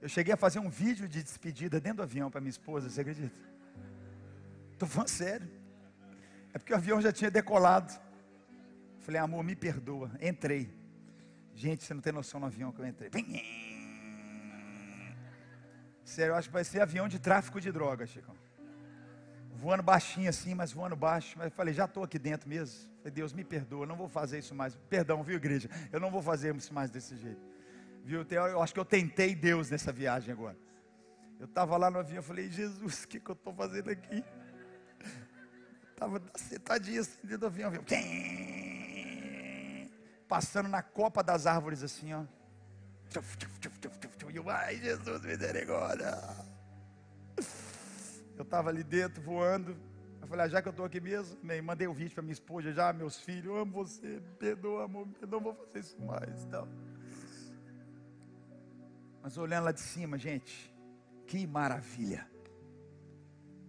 Eu 0.01 0.09
cheguei 0.09 0.33
a 0.33 0.37
fazer 0.37 0.59
um 0.59 0.69
vídeo 0.69 1.07
de 1.07 1.23
despedida 1.23 1.79
dentro 1.79 1.97
do 1.97 2.03
avião 2.03 2.29
para 2.29 2.41
minha 2.41 2.49
esposa, 2.49 2.89
você 2.89 3.01
acredita? 3.01 3.33
Estou 4.73 4.87
falando 4.87 5.07
sério. 5.07 5.49
É 6.53 6.57
porque 6.57 6.73
o 6.73 6.75
avião 6.75 7.01
já 7.01 7.11
tinha 7.11 7.31
decolado. 7.31 7.93
Falei, 8.99 9.21
amor, 9.21 9.43
me 9.43 9.55
perdoa. 9.55 10.11
Entrei. 10.21 10.69
Gente, 11.55 11.83
você 11.83 11.93
não 11.93 12.01
tem 12.01 12.11
noção 12.11 12.39
no 12.39 12.47
avião 12.47 12.71
que 12.71 12.79
eu 12.79 12.85
entrei. 12.85 13.09
Sério, 16.03 16.31
eu 16.31 16.35
acho 16.35 16.49
que 16.49 16.53
vai 16.53 16.63
ser 16.63 16.81
avião 16.81 17.07
de 17.07 17.19
tráfico 17.19 17.61
de 17.61 17.71
drogas, 17.71 18.09
Chico. 18.09 18.35
Voando 19.53 19.83
baixinho 19.83 20.29
assim, 20.29 20.53
mas 20.53 20.73
voando 20.73 20.95
baixo. 20.95 21.37
Mas 21.37 21.45
eu 21.45 21.51
falei, 21.51 21.73
já 21.73 21.85
estou 21.85 22.03
aqui 22.03 22.19
dentro 22.19 22.49
mesmo. 22.49 22.89
Falei, 22.97 23.11
Deus, 23.11 23.33
me 23.33 23.43
perdoa, 23.43 23.85
não 23.85 23.95
vou 23.95 24.09
fazer 24.09 24.39
isso 24.39 24.53
mais. 24.53 24.75
Perdão, 24.89 25.23
viu, 25.23 25.35
igreja? 25.35 25.69
Eu 25.91 25.99
não 25.99 26.11
vou 26.11 26.21
fazer 26.21 26.53
isso 26.55 26.73
mais 26.73 26.89
desse 26.89 27.15
jeito. 27.15 27.41
Viu? 28.03 28.25
Eu 28.29 28.61
acho 28.61 28.73
que 28.73 28.79
eu 28.79 28.85
tentei 28.85 29.33
Deus 29.33 29.69
nessa 29.69 29.91
viagem 29.91 30.33
agora. 30.33 30.57
Eu 31.39 31.45
estava 31.45 31.77
lá 31.77 31.89
no 31.89 31.99
avião, 31.99 32.17
eu 32.17 32.23
falei, 32.23 32.49
Jesus, 32.49 33.03
o 33.03 33.07
que, 33.07 33.19
que 33.19 33.29
eu 33.29 33.33
estou 33.33 33.53
fazendo 33.53 33.89
aqui? 33.89 34.23
Estava 35.91 36.21
sentadinho 36.35 37.01
assim 37.01 37.19
dentro 37.21 37.39
do 37.39 37.45
avião, 37.47 37.67
avião. 37.67 37.83
Passando 40.27 40.67
na 40.67 40.81
copa 40.81 41.23
das 41.23 41.45
árvores 41.45 41.83
assim, 41.83 42.13
ó. 42.13 42.23
E 44.31 44.35
eu, 44.35 44.49
ai, 44.49 44.77
Jesus, 44.77 45.21
misericórdia. 45.23 46.17
Eu 48.35 48.41
estava 48.41 48.69
ali 48.69 48.83
dentro, 48.83 49.21
voando. 49.21 49.77
Eu 50.19 50.27
falei, 50.27 50.45
ah, 50.45 50.49
já 50.49 50.61
que 50.61 50.67
eu 50.67 50.71
estou 50.71 50.85
aqui 50.85 50.99
mesmo, 50.99 51.37
mandei 51.63 51.85
o 51.85 51.91
um 51.91 51.93
vídeo 51.93 52.13
para 52.13 52.23
minha 52.23 52.33
esposa 52.33 52.71
já, 52.73 52.91
meus 52.91 53.19
filhos, 53.19 53.45
eu 53.45 53.57
amo 53.57 53.71
você, 53.73 54.21
perdoa, 54.39 54.85
amor, 54.85 55.07
não 55.29 55.39
vou 55.39 55.53
fazer 55.53 55.79
isso 55.79 56.01
mais. 56.01 56.43
Então. 56.45 56.67
Mas 59.21 59.37
olhando 59.37 59.65
lá 59.65 59.71
de 59.71 59.81
cima, 59.81 60.17
gente, 60.17 60.73
que 61.27 61.45
maravilha. 61.45 62.27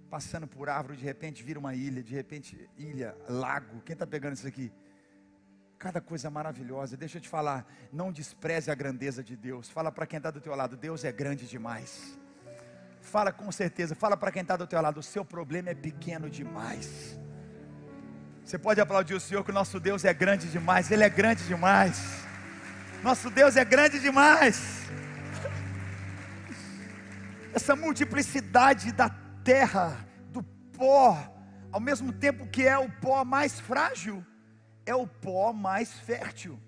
Passando 0.08 0.46
por 0.46 0.68
árvore, 0.70 0.96
de 0.96 1.04
repente 1.04 1.42
vira 1.42 1.58
uma 1.58 1.74
ilha, 1.74 2.02
de 2.02 2.14
repente 2.14 2.70
ilha, 2.78 3.16
lago. 3.28 3.82
Quem 3.82 3.92
está 3.92 4.06
pegando 4.06 4.34
isso 4.34 4.46
aqui? 4.46 4.72
Cada 5.84 6.00
coisa 6.00 6.30
maravilhosa. 6.30 6.96
Deixa 6.96 7.18
eu 7.18 7.20
te 7.20 7.28
falar, 7.28 7.66
não 7.92 8.10
despreze 8.10 8.70
a 8.70 8.74
grandeza 8.74 9.22
de 9.22 9.36
Deus. 9.36 9.68
Fala 9.68 9.92
para 9.92 10.06
quem 10.06 10.16
está 10.16 10.30
do 10.30 10.40
teu 10.40 10.54
lado, 10.54 10.78
Deus 10.78 11.04
é 11.04 11.12
grande 11.12 11.46
demais. 11.46 12.18
Fala 13.02 13.30
com 13.30 13.52
certeza, 13.52 13.94
fala 13.94 14.16
para 14.16 14.32
quem 14.32 14.40
está 14.40 14.56
do 14.56 14.66
teu 14.66 14.80
lado, 14.80 15.00
o 15.00 15.02
seu 15.02 15.26
problema 15.26 15.68
é 15.68 15.74
pequeno 15.74 16.30
demais. 16.30 17.20
Você 18.42 18.56
pode 18.56 18.80
aplaudir 18.80 19.12
o 19.12 19.20
Senhor 19.20 19.44
que 19.44 19.50
o 19.50 19.54
nosso 19.54 19.78
Deus 19.78 20.06
é 20.06 20.14
grande 20.14 20.48
demais, 20.48 20.90
Ele 20.90 21.04
é 21.04 21.08
grande 21.10 21.46
demais. 21.46 22.24
Nosso 23.02 23.28
Deus 23.28 23.54
é 23.54 23.64
grande 23.66 24.00
demais 24.00 24.88
essa 27.52 27.76
multiplicidade 27.76 28.90
da 28.90 29.10
terra, 29.44 29.98
do 30.30 30.42
pó, 30.42 31.14
ao 31.70 31.78
mesmo 31.78 32.10
tempo 32.10 32.46
que 32.46 32.66
é 32.66 32.78
o 32.78 32.90
pó 33.02 33.22
mais 33.22 33.60
frágil, 33.60 34.24
é 34.86 34.94
o 34.94 35.06
pó 35.06 35.52
mais 35.52 35.92
fértil. 35.92 36.58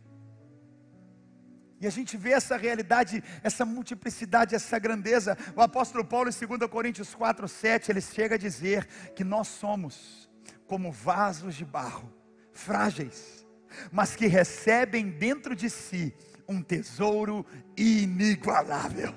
E 1.81 1.87
a 1.87 1.91
gente 1.91 2.17
vê 2.17 2.31
essa 2.33 2.57
realidade, 2.57 3.23
essa 3.43 3.65
multiplicidade, 3.65 4.55
essa 4.55 4.79
grandeza. 4.79 5.37
O 5.55 5.61
apóstolo 5.61 6.05
Paulo, 6.05 6.31
em 6.31 6.47
2 6.47 6.71
Coríntios 6.71 7.15
4, 7.15 7.47
7, 7.47 7.91
ele 7.91 8.01
chega 8.01 8.37
a 8.37 8.39
dizer 8.39 8.87
que 9.15 9.23
nós 9.23 9.49
somos 9.49 10.31
como 10.67 10.91
vasos 10.91 11.55
de 11.55 11.65
barro, 11.65 12.13
frágeis, 12.53 13.47
mas 13.93 14.17
que 14.17 14.27
recebem 14.27 15.11
dentro 15.11 15.55
de 15.55 15.69
si 15.69 16.15
um 16.49 16.63
tesouro 16.63 17.45
inigualável. 17.77 19.15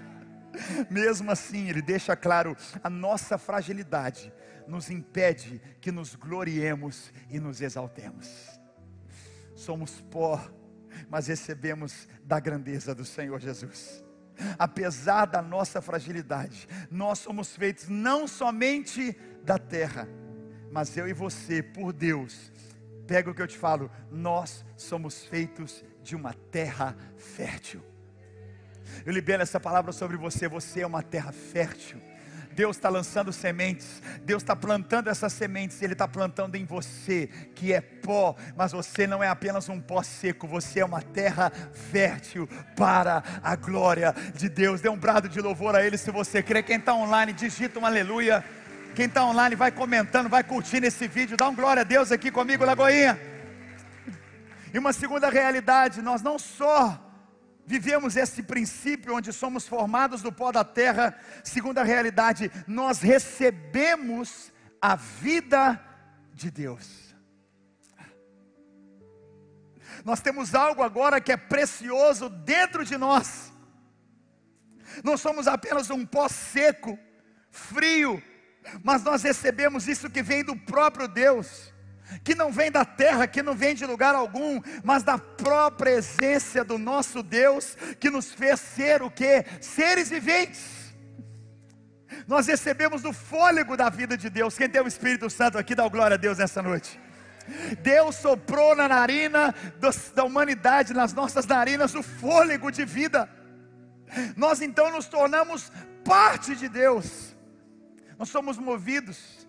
Mesmo 0.90 1.30
assim, 1.30 1.70
ele 1.70 1.80
deixa 1.80 2.14
claro: 2.14 2.54
a 2.82 2.90
nossa 2.90 3.38
fragilidade 3.38 4.30
nos 4.66 4.90
impede 4.90 5.60
que 5.80 5.90
nos 5.90 6.14
gloriemos 6.14 7.12
e 7.28 7.38
nos 7.38 7.60
exaltemos. 7.60 8.28
Somos 9.54 10.00
pó, 10.10 10.40
mas 11.08 11.26
recebemos 11.26 12.08
da 12.24 12.40
grandeza 12.40 12.94
do 12.94 13.04
Senhor 13.04 13.40
Jesus. 13.40 14.04
Apesar 14.58 15.26
da 15.26 15.42
nossa 15.42 15.82
fragilidade, 15.82 16.66
nós 16.90 17.18
somos 17.18 17.54
feitos 17.54 17.88
não 17.88 18.26
somente 18.26 19.16
da 19.42 19.58
terra, 19.58 20.08
mas 20.70 20.96
eu 20.96 21.06
e 21.06 21.12
você, 21.12 21.62
por 21.62 21.92
Deus, 21.92 22.50
pega 23.06 23.30
o 23.30 23.34
que 23.34 23.42
eu 23.42 23.46
te 23.46 23.58
falo, 23.58 23.90
nós 24.10 24.64
somos 24.76 25.24
feitos 25.24 25.84
de 26.02 26.16
uma 26.16 26.32
terra 26.32 26.96
fértil. 27.16 27.82
Eu 29.04 29.12
libero 29.12 29.42
essa 29.42 29.60
palavra 29.60 29.92
sobre 29.92 30.16
você. 30.16 30.48
Você 30.48 30.80
é 30.80 30.86
uma 30.86 31.02
terra 31.02 31.32
fértil. 31.32 32.00
Deus 32.60 32.76
está 32.76 32.90
lançando 32.90 33.32
sementes, 33.32 34.02
Deus 34.22 34.42
está 34.42 34.54
plantando 34.54 35.08
essas 35.08 35.32
sementes, 35.32 35.80
Ele 35.80 35.94
está 35.94 36.06
plantando 36.06 36.56
em 36.56 36.66
você, 36.66 37.26
que 37.54 37.72
é 37.72 37.80
pó, 37.80 38.36
mas 38.54 38.72
você 38.72 39.06
não 39.06 39.24
é 39.24 39.28
apenas 39.28 39.70
um 39.70 39.80
pó 39.80 40.02
seco, 40.02 40.46
você 40.46 40.80
é 40.80 40.84
uma 40.84 41.00
terra 41.00 41.50
fértil 41.90 42.46
para 42.76 43.24
a 43.42 43.56
glória 43.56 44.14
de 44.34 44.50
Deus. 44.50 44.82
Dê 44.82 44.90
um 44.90 44.96
brado 44.98 45.26
de 45.26 45.40
louvor 45.40 45.74
a 45.74 45.82
Ele 45.82 45.96
se 45.96 46.10
você 46.10 46.42
crê. 46.42 46.62
Quem 46.62 46.76
está 46.76 46.92
online, 46.92 47.32
digita 47.32 47.80
um 47.80 47.86
aleluia. 47.86 48.44
Quem 48.94 49.06
está 49.06 49.24
online, 49.24 49.56
vai 49.56 49.72
comentando, 49.72 50.28
vai 50.28 50.44
curtindo 50.44 50.86
esse 50.86 51.08
vídeo, 51.08 51.38
dá 51.38 51.48
um 51.48 51.54
glória 51.54 51.80
a 51.80 51.84
Deus 51.84 52.12
aqui 52.12 52.30
comigo, 52.30 52.62
Lagoinha. 52.62 53.18
E 54.70 54.78
uma 54.78 54.92
segunda 54.92 55.30
realidade, 55.30 56.02
nós 56.02 56.20
não 56.20 56.38
só 56.38 57.09
vivemos 57.70 58.16
esse 58.16 58.42
princípio 58.42 59.14
onde 59.14 59.32
somos 59.32 59.68
formados 59.68 60.22
do 60.22 60.32
pó 60.32 60.50
da 60.50 60.64
terra, 60.64 61.16
segundo 61.44 61.78
a 61.78 61.84
realidade, 61.84 62.50
nós 62.66 63.00
recebemos 63.00 64.52
a 64.82 64.96
vida 64.96 65.80
de 66.34 66.50
Deus. 66.50 67.14
Nós 70.04 70.20
temos 70.20 70.52
algo 70.52 70.82
agora 70.82 71.20
que 71.20 71.30
é 71.30 71.36
precioso 71.36 72.28
dentro 72.28 72.84
de 72.84 72.96
nós. 72.96 73.52
Não 75.04 75.16
somos 75.16 75.46
apenas 75.46 75.90
um 75.90 76.04
pó 76.04 76.28
seco, 76.28 76.98
frio, 77.52 78.20
mas 78.82 79.04
nós 79.04 79.22
recebemos 79.22 79.86
isso 79.86 80.10
que 80.10 80.24
vem 80.24 80.42
do 80.42 80.56
próprio 80.56 81.06
Deus 81.06 81.72
que 82.24 82.34
não 82.34 82.50
vem 82.50 82.70
da 82.70 82.84
terra, 82.84 83.26
que 83.26 83.42
não 83.42 83.54
vem 83.54 83.74
de 83.74 83.86
lugar 83.86 84.14
algum, 84.14 84.60
mas 84.82 85.02
da 85.02 85.18
própria 85.18 85.98
essência 85.98 86.64
do 86.64 86.78
nosso 86.78 87.22
Deus, 87.22 87.76
que 87.98 88.10
nos 88.10 88.32
fez 88.32 88.60
ser 88.60 89.02
o 89.02 89.10
que? 89.10 89.44
Seres 89.60 90.10
viventes. 90.10 90.80
Nós 92.26 92.46
recebemos 92.46 93.04
o 93.04 93.12
fôlego 93.12 93.76
da 93.76 93.88
vida 93.88 94.16
de 94.16 94.28
Deus. 94.28 94.56
Quem 94.56 94.68
tem 94.68 94.80
o 94.80 94.88
Espírito 94.88 95.30
Santo 95.30 95.58
aqui, 95.58 95.74
dá 95.74 95.88
glória 95.88 96.14
a 96.14 96.18
Deus 96.18 96.38
nessa 96.38 96.62
noite. 96.62 97.00
Deus 97.82 98.16
soprou 98.16 98.76
na 98.76 98.88
narina 98.88 99.54
da 100.14 100.24
humanidade, 100.24 100.92
nas 100.92 101.12
nossas 101.12 101.46
narinas, 101.46 101.94
o 101.94 102.02
fôlego 102.02 102.70
de 102.70 102.84
vida. 102.84 103.28
Nós 104.36 104.60
então 104.60 104.90
nos 104.90 105.06
tornamos 105.06 105.70
parte 106.04 106.54
de 106.54 106.68
Deus. 106.68 107.34
Nós 108.18 108.28
somos 108.28 108.58
movidos 108.58 109.39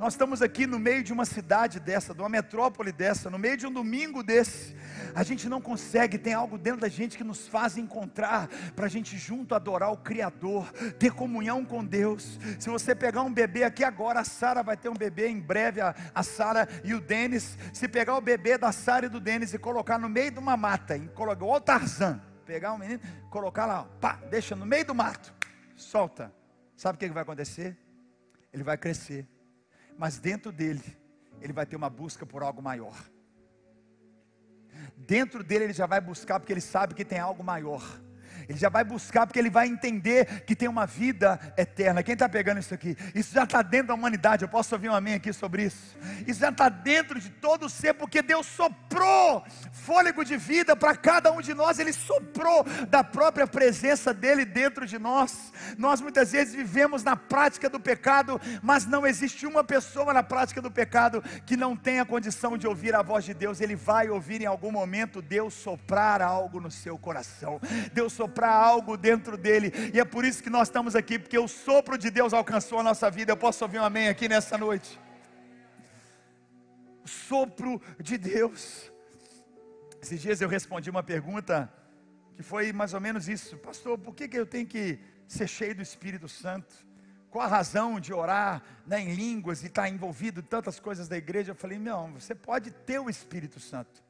nós 0.00 0.14
estamos 0.14 0.40
aqui 0.40 0.66
no 0.66 0.78
meio 0.78 1.02
de 1.02 1.12
uma 1.12 1.26
cidade 1.26 1.78
dessa, 1.78 2.14
de 2.14 2.20
uma 2.22 2.28
metrópole 2.30 2.90
dessa, 2.90 3.28
no 3.28 3.38
meio 3.38 3.58
de 3.58 3.66
um 3.66 3.70
domingo 3.70 4.22
desse. 4.22 4.74
A 5.14 5.22
gente 5.22 5.46
não 5.46 5.60
consegue, 5.60 6.16
tem 6.16 6.32
algo 6.32 6.56
dentro 6.56 6.80
da 6.80 6.88
gente 6.88 7.18
que 7.18 7.22
nos 7.22 7.46
faz 7.46 7.76
encontrar, 7.76 8.48
para 8.74 8.86
a 8.86 8.88
gente 8.88 9.18
junto 9.18 9.54
adorar 9.54 9.92
o 9.92 9.98
Criador, 9.98 10.72
ter 10.98 11.12
comunhão 11.12 11.66
com 11.66 11.84
Deus. 11.84 12.38
Se 12.58 12.70
você 12.70 12.94
pegar 12.94 13.20
um 13.20 13.30
bebê 13.30 13.62
aqui 13.62 13.84
agora, 13.84 14.20
a 14.20 14.24
Sara 14.24 14.62
vai 14.62 14.74
ter 14.74 14.88
um 14.88 14.94
bebê 14.94 15.28
em 15.28 15.38
breve, 15.38 15.82
a, 15.82 15.94
a 16.14 16.22
Sara 16.22 16.66
e 16.82 16.94
o 16.94 17.00
Denis. 17.02 17.58
Se 17.70 17.86
pegar 17.86 18.16
o 18.16 18.22
bebê 18.22 18.56
da 18.56 18.72
Sara 18.72 19.04
e 19.04 19.10
do 19.10 19.20
Denis 19.20 19.52
e 19.52 19.58
colocar 19.58 19.98
no 19.98 20.08
meio 20.08 20.30
de 20.30 20.38
uma 20.38 20.56
mata, 20.56 20.96
e 20.96 21.08
colocar, 21.08 21.44
o 21.44 21.60
Tarzan, 21.60 22.22
pegar 22.46 22.72
um 22.72 22.78
menino, 22.78 23.00
colocar 23.28 23.66
lá, 23.66 23.84
pá, 24.00 24.18
deixa 24.30 24.56
no 24.56 24.64
meio 24.64 24.86
do 24.86 24.94
mato, 24.94 25.30
solta. 25.76 26.32
Sabe 26.74 26.96
o 26.96 26.98
que 26.98 27.10
vai 27.10 27.22
acontecer? 27.22 27.76
Ele 28.50 28.62
vai 28.62 28.78
crescer 28.78 29.28
mas 30.00 30.18
dentro 30.18 30.50
dele, 30.50 30.96
ele 31.42 31.52
vai 31.52 31.66
ter 31.66 31.76
uma 31.76 31.90
busca 31.90 32.24
por 32.24 32.42
algo 32.42 32.62
maior. 32.62 32.96
Dentro 34.96 35.44
dele, 35.44 35.64
ele 35.64 35.72
já 35.74 35.84
vai 35.84 36.00
buscar, 36.00 36.40
porque 36.40 36.54
ele 36.54 36.60
sabe 36.62 36.94
que 36.94 37.04
tem 37.04 37.18
algo 37.18 37.44
maior. 37.44 37.82
Ele 38.50 38.58
já 38.58 38.68
vai 38.68 38.82
buscar 38.82 39.28
porque 39.28 39.38
ele 39.38 39.48
vai 39.48 39.68
entender 39.68 40.42
que 40.42 40.56
tem 40.56 40.68
uma 40.68 40.84
vida 40.84 41.38
eterna. 41.56 42.02
Quem 42.02 42.14
está 42.14 42.28
pegando 42.28 42.58
isso 42.58 42.74
aqui? 42.74 42.96
Isso 43.14 43.32
já 43.32 43.44
está 43.44 43.62
dentro 43.62 43.88
da 43.88 43.94
humanidade. 43.94 44.42
Eu 44.42 44.48
posso 44.48 44.74
ouvir 44.74 44.88
um 44.88 44.94
amém 44.94 45.14
aqui 45.14 45.32
sobre 45.32 45.62
isso? 45.66 45.96
Isso 46.26 46.40
já 46.40 46.48
está 46.48 46.68
dentro 46.68 47.20
de 47.20 47.30
todo 47.30 47.66
o 47.66 47.70
ser, 47.70 47.94
porque 47.94 48.20
Deus 48.20 48.46
soprou 48.46 49.44
fôlego 49.70 50.24
de 50.24 50.36
vida 50.36 50.74
para 50.74 50.96
cada 50.96 51.30
um 51.30 51.40
de 51.40 51.54
nós. 51.54 51.78
Ele 51.78 51.92
soprou 51.92 52.64
da 52.88 53.04
própria 53.04 53.46
presença 53.46 54.12
dele 54.12 54.44
dentro 54.44 54.84
de 54.84 54.98
nós. 54.98 55.52
Nós 55.78 56.00
muitas 56.00 56.32
vezes 56.32 56.52
vivemos 56.52 57.04
na 57.04 57.14
prática 57.14 57.70
do 57.70 57.78
pecado, 57.78 58.40
mas 58.60 58.84
não 58.84 59.06
existe 59.06 59.46
uma 59.46 59.62
pessoa 59.62 60.12
na 60.12 60.24
prática 60.24 60.60
do 60.60 60.72
pecado 60.72 61.22
que 61.46 61.56
não 61.56 61.76
tenha 61.76 62.04
condição 62.04 62.58
de 62.58 62.66
ouvir 62.66 62.96
a 62.96 63.02
voz 63.02 63.24
de 63.24 63.32
Deus. 63.32 63.60
Ele 63.60 63.76
vai 63.76 64.08
ouvir 64.08 64.42
em 64.42 64.46
algum 64.46 64.72
momento 64.72 65.22
Deus 65.22 65.54
soprar 65.54 66.20
algo 66.20 66.58
no 66.58 66.68
seu 66.70 66.98
coração. 66.98 67.60
Deus 67.92 68.12
soprar 68.12 68.39
soprar 68.40 68.56
algo 68.56 68.96
dentro 68.96 69.36
dele. 69.36 69.72
E 69.92 70.00
é 70.00 70.04
por 70.04 70.24
isso 70.24 70.42
que 70.42 70.48
nós 70.48 70.68
estamos 70.68 70.96
aqui, 70.96 71.18
porque 71.18 71.38
o 71.38 71.46
sopro 71.46 71.98
de 71.98 72.10
Deus 72.10 72.32
alcançou 72.32 72.78
a 72.78 72.82
nossa 72.82 73.10
vida. 73.10 73.32
Eu 73.32 73.36
posso 73.36 73.62
ouvir 73.64 73.78
um 73.78 73.84
amém 73.84 74.08
aqui 74.08 74.28
nessa 74.28 74.56
noite. 74.56 74.98
O 77.04 77.08
sopro 77.08 77.80
de 77.98 78.16
Deus. 78.16 78.90
Esses 80.00 80.20
dias 80.22 80.40
eu 80.40 80.48
respondi 80.48 80.88
uma 80.88 81.02
pergunta 81.02 81.70
que 82.34 82.42
foi 82.42 82.72
mais 82.72 82.94
ou 82.94 83.00
menos 83.00 83.28
isso, 83.28 83.58
pastor, 83.58 83.98
por 83.98 84.14
que, 84.14 84.26
que 84.26 84.38
eu 84.38 84.46
tenho 84.46 84.66
que 84.66 84.98
ser 85.28 85.46
cheio 85.46 85.74
do 85.74 85.82
Espírito 85.82 86.26
Santo? 86.26 86.74
Qual 87.30 87.44
a 87.44 87.48
razão 87.48 88.00
de 88.00 88.14
orar 88.14 88.62
né, 88.86 88.98
em 89.00 89.14
línguas 89.14 89.62
e 89.62 89.66
estar 89.66 89.88
envolvido 89.88 90.40
em 90.40 90.44
tantas 90.44 90.80
coisas 90.80 91.06
da 91.06 91.18
igreja? 91.18 91.50
Eu 91.50 91.54
falei, 91.54 91.78
não, 91.78 92.14
você 92.14 92.34
pode 92.34 92.70
ter 92.70 92.98
o 92.98 93.10
Espírito 93.10 93.60
Santo. 93.60 94.02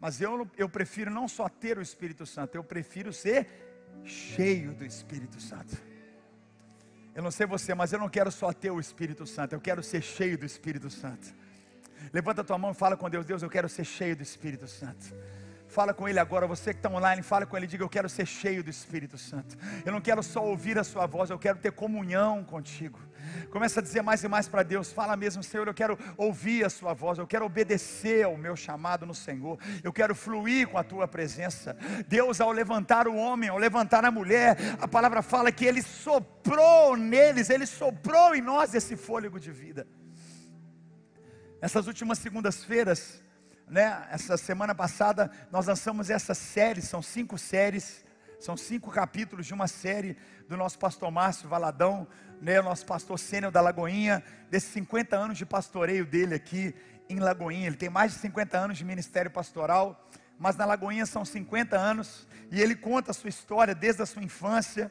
Mas 0.00 0.20
eu, 0.20 0.48
eu 0.56 0.68
prefiro 0.68 1.10
não 1.10 1.26
só 1.26 1.48
ter 1.48 1.78
o 1.78 1.82
Espírito 1.82 2.24
Santo, 2.24 2.54
eu 2.54 2.62
prefiro 2.62 3.12
ser 3.12 3.48
cheio 4.04 4.72
do 4.72 4.84
Espírito 4.84 5.40
Santo. 5.40 5.76
Eu 7.14 7.22
não 7.22 7.32
sei 7.32 7.46
você, 7.46 7.74
mas 7.74 7.92
eu 7.92 7.98
não 7.98 8.08
quero 8.08 8.30
só 8.30 8.52
ter 8.52 8.70
o 8.70 8.78
Espírito 8.78 9.26
Santo, 9.26 9.54
eu 9.54 9.60
quero 9.60 9.82
ser 9.82 10.02
cheio 10.02 10.38
do 10.38 10.46
Espírito 10.46 10.88
Santo. 10.88 11.34
Levanta 12.12 12.42
a 12.42 12.44
tua 12.44 12.56
mão 12.56 12.70
e 12.70 12.74
fala 12.74 12.96
com 12.96 13.10
Deus, 13.10 13.26
Deus, 13.26 13.42
eu 13.42 13.50
quero 13.50 13.68
ser 13.68 13.84
cheio 13.84 14.14
do 14.14 14.22
Espírito 14.22 14.68
Santo. 14.68 15.12
Fala 15.68 15.92
com 15.92 16.08
Ele 16.08 16.18
agora, 16.18 16.46
você 16.46 16.72
que 16.72 16.78
está 16.78 16.88
online, 16.88 17.22
fala 17.22 17.44
com 17.44 17.54
Ele, 17.54 17.66
diga: 17.66 17.84
Eu 17.84 17.90
quero 17.90 18.08
ser 18.08 18.26
cheio 18.26 18.64
do 18.64 18.70
Espírito 18.70 19.18
Santo. 19.18 19.56
Eu 19.84 19.92
não 19.92 20.00
quero 20.00 20.22
só 20.22 20.42
ouvir 20.42 20.78
a 20.78 20.84
Sua 20.84 21.06
voz, 21.06 21.28
eu 21.28 21.38
quero 21.38 21.58
ter 21.58 21.72
comunhão 21.72 22.42
contigo. 22.42 22.98
Começa 23.50 23.80
a 23.80 23.82
dizer 23.82 24.00
mais 24.00 24.24
e 24.24 24.28
mais 24.28 24.48
para 24.48 24.62
Deus, 24.62 24.90
fala 24.90 25.14
mesmo, 25.14 25.42
Senhor, 25.42 25.66
eu 25.66 25.74
quero 25.74 25.98
ouvir 26.16 26.64
a 26.64 26.70
Sua 26.70 26.94
voz, 26.94 27.18
eu 27.18 27.26
quero 27.26 27.44
obedecer 27.44 28.24
ao 28.24 28.34
meu 28.34 28.56
chamado 28.56 29.04
no 29.04 29.14
Senhor, 29.14 29.58
eu 29.84 29.92
quero 29.92 30.14
fluir 30.14 30.66
com 30.68 30.78
a 30.78 30.82
Tua 30.82 31.06
presença. 31.06 31.76
Deus, 32.08 32.40
ao 32.40 32.50
levantar 32.50 33.06
o 33.06 33.14
homem, 33.14 33.50
ao 33.50 33.58
levantar 33.58 34.06
a 34.06 34.10
mulher, 34.10 34.56
a 34.80 34.88
palavra 34.88 35.20
fala 35.20 35.52
que 35.52 35.66
Ele 35.66 35.82
soprou 35.82 36.96
neles, 36.96 37.50
Ele 37.50 37.66
soprou 37.66 38.34
em 38.34 38.40
nós 38.40 38.74
esse 38.74 38.96
fôlego 38.96 39.38
de 39.38 39.52
vida. 39.52 39.86
Essas 41.60 41.86
últimas 41.86 42.18
segundas-feiras, 42.18 43.22
né, 43.70 44.06
essa 44.10 44.36
semana 44.36 44.74
passada, 44.74 45.30
nós 45.50 45.66
lançamos 45.66 46.10
essa 46.10 46.34
série, 46.34 46.80
são 46.80 47.02
cinco 47.02 47.36
séries, 47.36 48.04
são 48.38 48.56
cinco 48.56 48.90
capítulos 48.90 49.46
de 49.46 49.54
uma 49.54 49.68
série 49.68 50.16
do 50.48 50.56
nosso 50.56 50.78
pastor 50.78 51.10
Márcio 51.10 51.48
Valadão, 51.48 52.06
né, 52.40 52.60
nosso 52.60 52.86
pastor 52.86 53.18
Sênio 53.18 53.50
da 53.50 53.60
Lagoinha, 53.60 54.22
desses 54.50 54.72
50 54.72 55.16
anos 55.16 55.38
de 55.38 55.44
pastoreio 55.44 56.06
dele 56.06 56.34
aqui 56.34 56.74
em 57.08 57.18
Lagoinha. 57.18 57.66
Ele 57.66 57.76
tem 57.76 57.90
mais 57.90 58.12
de 58.12 58.18
50 58.18 58.56
anos 58.56 58.78
de 58.78 58.84
ministério 58.84 59.30
pastoral, 59.30 60.08
mas 60.38 60.56
na 60.56 60.64
Lagoinha 60.64 61.04
são 61.04 61.24
50 61.24 61.76
anos, 61.76 62.26
e 62.50 62.60
ele 62.60 62.76
conta 62.76 63.10
a 63.10 63.14
sua 63.14 63.28
história 63.28 63.74
desde 63.74 64.02
a 64.02 64.06
sua 64.06 64.22
infância, 64.22 64.90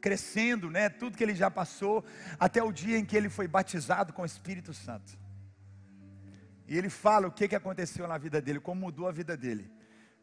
crescendo, 0.00 0.70
né, 0.70 0.88
tudo 0.88 1.16
que 1.16 1.22
ele 1.22 1.34
já 1.34 1.50
passou, 1.50 2.04
até 2.38 2.62
o 2.62 2.72
dia 2.72 2.98
em 2.98 3.04
que 3.04 3.16
ele 3.16 3.28
foi 3.28 3.46
batizado 3.46 4.12
com 4.12 4.22
o 4.22 4.26
Espírito 4.26 4.72
Santo. 4.72 5.21
E 6.72 6.78
ele 6.78 6.88
fala 6.88 7.28
o 7.28 7.30
que, 7.30 7.46
que 7.46 7.54
aconteceu 7.54 8.08
na 8.08 8.16
vida 8.16 8.40
dele, 8.40 8.58
como 8.58 8.80
mudou 8.80 9.06
a 9.06 9.12
vida 9.12 9.36
dele. 9.36 9.70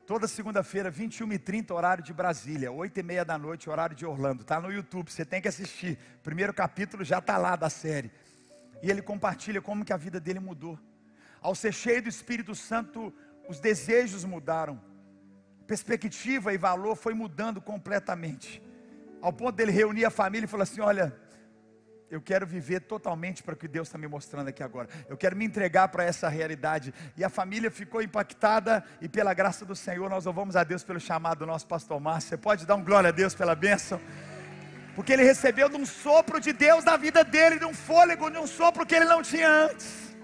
Toda 0.07 0.27
segunda-feira, 0.27 0.91
21h30, 0.91 1.69
horário 1.69 2.03
de 2.03 2.11
Brasília, 2.11 2.71
8h30 2.71 3.23
da 3.23 3.37
noite, 3.37 3.69
horário 3.69 3.95
de 3.95 4.03
Orlando. 4.03 4.41
Está 4.41 4.59
no 4.59 4.71
YouTube, 4.71 5.11
você 5.11 5.23
tem 5.23 5.39
que 5.39 5.47
assistir. 5.47 5.99
Primeiro 6.23 6.51
capítulo 6.51 7.03
já 7.03 7.19
está 7.19 7.37
lá 7.37 7.55
da 7.55 7.69
série. 7.69 8.11
E 8.81 8.89
ele 8.89 8.99
compartilha 8.99 9.61
como 9.61 9.85
que 9.85 9.93
a 9.93 9.97
vida 9.97 10.19
dele 10.19 10.39
mudou. 10.39 10.79
Ao 11.39 11.53
ser 11.53 11.71
cheio 11.71 12.01
do 12.01 12.09
Espírito 12.09 12.55
Santo, 12.55 13.13
os 13.47 13.59
desejos 13.59 14.25
mudaram. 14.25 14.81
Perspectiva 15.67 16.51
e 16.51 16.57
valor 16.57 16.95
foi 16.95 17.13
mudando 17.13 17.61
completamente. 17.61 18.59
Ao 19.21 19.31
ponto 19.31 19.55
dele 19.55 19.71
reunir 19.71 20.05
a 20.05 20.09
família 20.09 20.45
e 20.45 20.49
falar 20.49 20.63
assim: 20.63 20.81
olha, 20.81 21.15
eu 22.09 22.19
quero 22.19 22.45
viver 22.45 22.81
totalmente 22.81 23.43
para 23.43 23.53
o 23.53 23.57
que 23.57 23.67
Deus 23.67 23.87
está 23.87 23.97
me 23.97 24.07
mostrando 24.07 24.47
aqui 24.47 24.63
agora. 24.63 24.89
Eu 25.07 25.15
quero 25.15 25.35
me 25.35 25.45
entregar 25.45 25.87
para 25.89 26.03
essa 26.03 26.27
realidade. 26.27 26.93
E 27.15 27.23
a 27.23 27.29
família 27.29 27.69
ficou 27.69 28.01
impactada, 28.01 28.83
e 28.99 29.07
pela 29.07 29.33
graça 29.33 29.63
do 29.63 29.75
Senhor, 29.75 30.09
nós 30.09 30.25
louvamos 30.25 30.55
a 30.55 30.63
Deus 30.63 30.83
pelo 30.83 30.99
chamado 30.99 31.39
do 31.39 31.45
nosso 31.45 31.67
pastor 31.67 31.99
Márcio. 31.99 32.29
Você 32.29 32.37
pode 32.37 32.65
dar 32.65 32.75
um 32.75 32.83
glória 32.83 33.09
a 33.09 33.11
Deus 33.11 33.35
pela 33.35 33.53
bênção? 33.53 34.01
Porque 34.95 35.13
ele 35.13 35.23
recebeu 35.23 35.69
de 35.69 35.77
um 35.77 35.85
sopro 35.85 36.39
de 36.41 36.51
Deus 36.51 36.83
na 36.83 36.97
vida 36.97 37.23
dele, 37.23 37.59
de 37.59 37.65
um 37.65 37.73
fôlego, 37.73 38.29
de 38.29 38.37
um 38.37 38.47
sopro 38.47 38.85
que 38.85 38.95
ele 38.95 39.05
não 39.05 39.21
tinha 39.21 39.47
antes. 39.47 40.17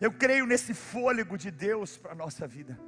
Eu 0.00 0.12
creio 0.12 0.46
nesse 0.46 0.72
fôlego 0.72 1.36
de 1.36 1.50
Deus 1.50 1.98
para 1.98 2.12
a 2.12 2.14
nossa 2.14 2.46
vida. 2.46 2.78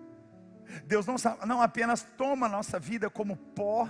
Deus 0.84 1.06
não, 1.06 1.16
não 1.46 1.62
apenas 1.62 2.02
toma 2.16 2.46
a 2.46 2.48
nossa 2.48 2.78
vida 2.78 3.08
como 3.10 3.36
pó, 3.36 3.88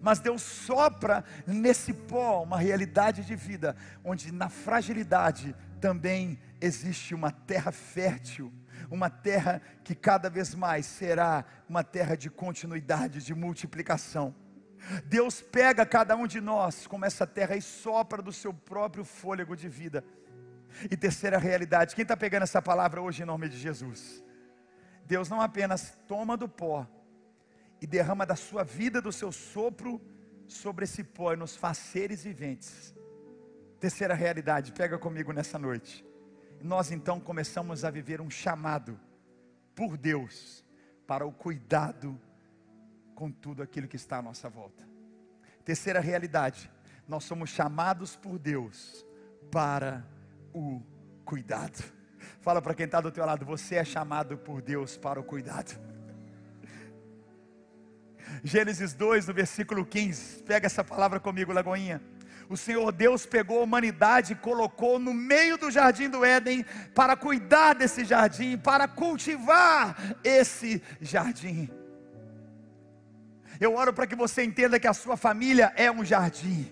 mas 0.00 0.18
Deus 0.18 0.42
sopra 0.42 1.24
nesse 1.46 1.92
pó 1.92 2.42
uma 2.42 2.58
realidade 2.58 3.24
de 3.24 3.34
vida, 3.34 3.76
onde 4.04 4.32
na 4.32 4.48
fragilidade 4.48 5.54
também 5.80 6.38
existe 6.60 7.14
uma 7.14 7.30
terra 7.30 7.70
fértil, 7.70 8.52
uma 8.90 9.10
terra 9.10 9.60
que 9.82 9.94
cada 9.94 10.30
vez 10.30 10.54
mais 10.54 10.86
será 10.86 11.44
uma 11.68 11.84
terra 11.84 12.16
de 12.16 12.30
continuidade, 12.30 13.22
de 13.22 13.34
multiplicação. 13.34 14.34
Deus 15.06 15.40
pega 15.40 15.86
cada 15.86 16.16
um 16.16 16.26
de 16.26 16.40
nós 16.40 16.86
como 16.86 17.04
essa 17.04 17.26
terra 17.26 17.56
e 17.56 17.62
sopra 17.62 18.22
do 18.22 18.32
seu 18.32 18.52
próprio 18.52 19.04
fôlego 19.04 19.56
de 19.56 19.68
vida. 19.68 20.04
E 20.90 20.96
terceira 20.96 21.38
realidade, 21.38 21.94
quem 21.94 22.02
está 22.02 22.16
pegando 22.16 22.42
essa 22.42 22.60
palavra 22.60 23.00
hoje 23.00 23.22
em 23.22 23.26
nome 23.26 23.48
de 23.48 23.56
Jesus? 23.56 24.22
Deus 25.06 25.28
não 25.28 25.40
apenas 25.40 25.96
toma 26.08 26.36
do 26.36 26.48
pó, 26.48 26.86
e 27.84 27.86
derrama 27.86 28.24
da 28.24 28.34
sua 28.34 28.64
vida, 28.64 28.98
do 28.98 29.12
seu 29.12 29.30
sopro 29.30 30.00
sobre 30.48 30.84
esse 30.84 31.04
pó 31.04 31.34
e 31.34 31.36
nos 31.36 31.54
faz 31.54 31.76
seres 31.76 32.24
viventes. 32.24 32.94
Terceira 33.78 34.14
realidade, 34.14 34.72
pega 34.72 34.96
comigo 34.96 35.34
nessa 35.34 35.58
noite. 35.58 36.02
Nós 36.62 36.90
então 36.90 37.20
começamos 37.20 37.84
a 37.84 37.90
viver 37.90 38.22
um 38.22 38.30
chamado 38.30 38.98
por 39.74 39.98
Deus 39.98 40.64
para 41.06 41.26
o 41.26 41.32
cuidado 41.32 42.18
com 43.14 43.30
tudo 43.30 43.62
aquilo 43.62 43.86
que 43.86 43.96
está 43.96 44.16
à 44.16 44.22
nossa 44.22 44.48
volta. 44.48 44.82
Terceira 45.62 46.00
realidade, 46.00 46.70
nós 47.06 47.24
somos 47.24 47.50
chamados 47.50 48.16
por 48.16 48.38
Deus 48.38 49.04
para 49.50 50.02
o 50.54 50.80
cuidado. 51.22 51.84
Fala 52.40 52.62
para 52.62 52.72
quem 52.72 52.86
está 52.86 53.02
do 53.02 53.12
teu 53.12 53.26
lado, 53.26 53.44
você 53.44 53.74
é 53.74 53.84
chamado 53.84 54.38
por 54.38 54.62
Deus 54.62 54.96
para 54.96 55.20
o 55.20 55.24
cuidado. 55.24 55.93
Gênesis 58.42 58.92
2, 58.94 59.26
no 59.26 59.34
versículo 59.34 59.84
15. 59.84 60.42
Pega 60.42 60.66
essa 60.66 60.84
palavra 60.84 61.20
comigo, 61.20 61.52
Lagoinha. 61.52 62.00
O 62.48 62.56
Senhor 62.56 62.92
Deus 62.92 63.24
pegou 63.24 63.60
a 63.60 63.64
humanidade 63.64 64.32
e 64.32 64.36
colocou 64.36 64.98
no 64.98 65.14
meio 65.14 65.56
do 65.56 65.70
jardim 65.70 66.08
do 66.08 66.24
Éden 66.24 66.64
para 66.94 67.16
cuidar 67.16 67.74
desse 67.74 68.04
jardim, 68.04 68.58
para 68.58 68.86
cultivar 68.86 70.16
esse 70.22 70.82
jardim. 71.00 71.70
Eu 73.58 73.74
oro 73.74 73.92
para 73.92 74.06
que 74.06 74.14
você 74.14 74.44
entenda 74.44 74.78
que 74.78 74.86
a 74.86 74.92
sua 74.92 75.16
família 75.16 75.72
é 75.76 75.90
um 75.90 76.04
jardim 76.04 76.70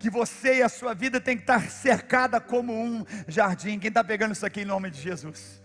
que 0.00 0.08
você 0.08 0.56
e 0.56 0.62
a 0.62 0.68
sua 0.68 0.94
vida 0.94 1.20
tem 1.20 1.36
que 1.36 1.42
estar 1.42 1.60
cercada 1.70 2.40
como 2.40 2.72
um 2.72 3.04
jardim. 3.28 3.78
Quem 3.78 3.88
está 3.88 4.02
pegando 4.02 4.32
isso 4.32 4.46
aqui 4.46 4.62
em 4.62 4.64
nome 4.64 4.90
de 4.90 4.98
Jesus? 4.98 5.62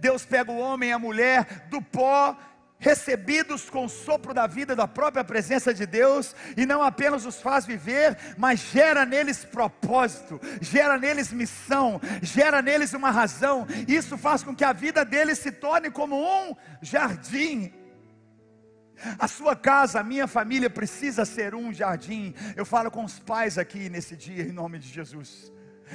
Deus 0.00 0.26
pega 0.26 0.50
o 0.50 0.58
homem 0.58 0.88
e 0.88 0.92
a 0.92 0.98
mulher 0.98 1.68
do 1.70 1.80
pó 1.80 2.36
recebidos 2.78 3.70
com 3.70 3.86
o 3.86 3.88
sopro 3.88 4.34
da 4.34 4.46
vida 4.46 4.76
da 4.76 4.86
própria 4.86 5.24
presença 5.24 5.72
de 5.72 5.86
Deus, 5.86 6.34
e 6.56 6.66
não 6.66 6.82
apenas 6.82 7.24
os 7.24 7.40
faz 7.40 7.64
viver, 7.64 8.16
mas 8.36 8.60
gera 8.60 9.06
neles 9.06 9.44
propósito, 9.44 10.40
gera 10.60 10.98
neles 10.98 11.32
missão, 11.32 12.00
gera 12.22 12.60
neles 12.60 12.92
uma 12.92 13.10
razão. 13.10 13.66
Isso 13.88 14.16
faz 14.18 14.42
com 14.42 14.54
que 14.54 14.64
a 14.64 14.72
vida 14.72 15.04
deles 15.04 15.38
se 15.38 15.50
torne 15.50 15.90
como 15.90 16.16
um 16.16 16.54
jardim. 16.82 17.72
A 19.18 19.28
sua 19.28 19.54
casa, 19.54 20.00
a 20.00 20.04
minha 20.04 20.26
família 20.26 20.70
precisa 20.70 21.24
ser 21.24 21.54
um 21.54 21.72
jardim. 21.72 22.34
Eu 22.54 22.64
falo 22.64 22.90
com 22.90 23.04
os 23.04 23.18
pais 23.18 23.58
aqui 23.58 23.90
nesse 23.90 24.16
dia, 24.16 24.42
em 24.42 24.52
nome 24.52 24.78
de 24.78 24.88
Jesus. 24.88 25.52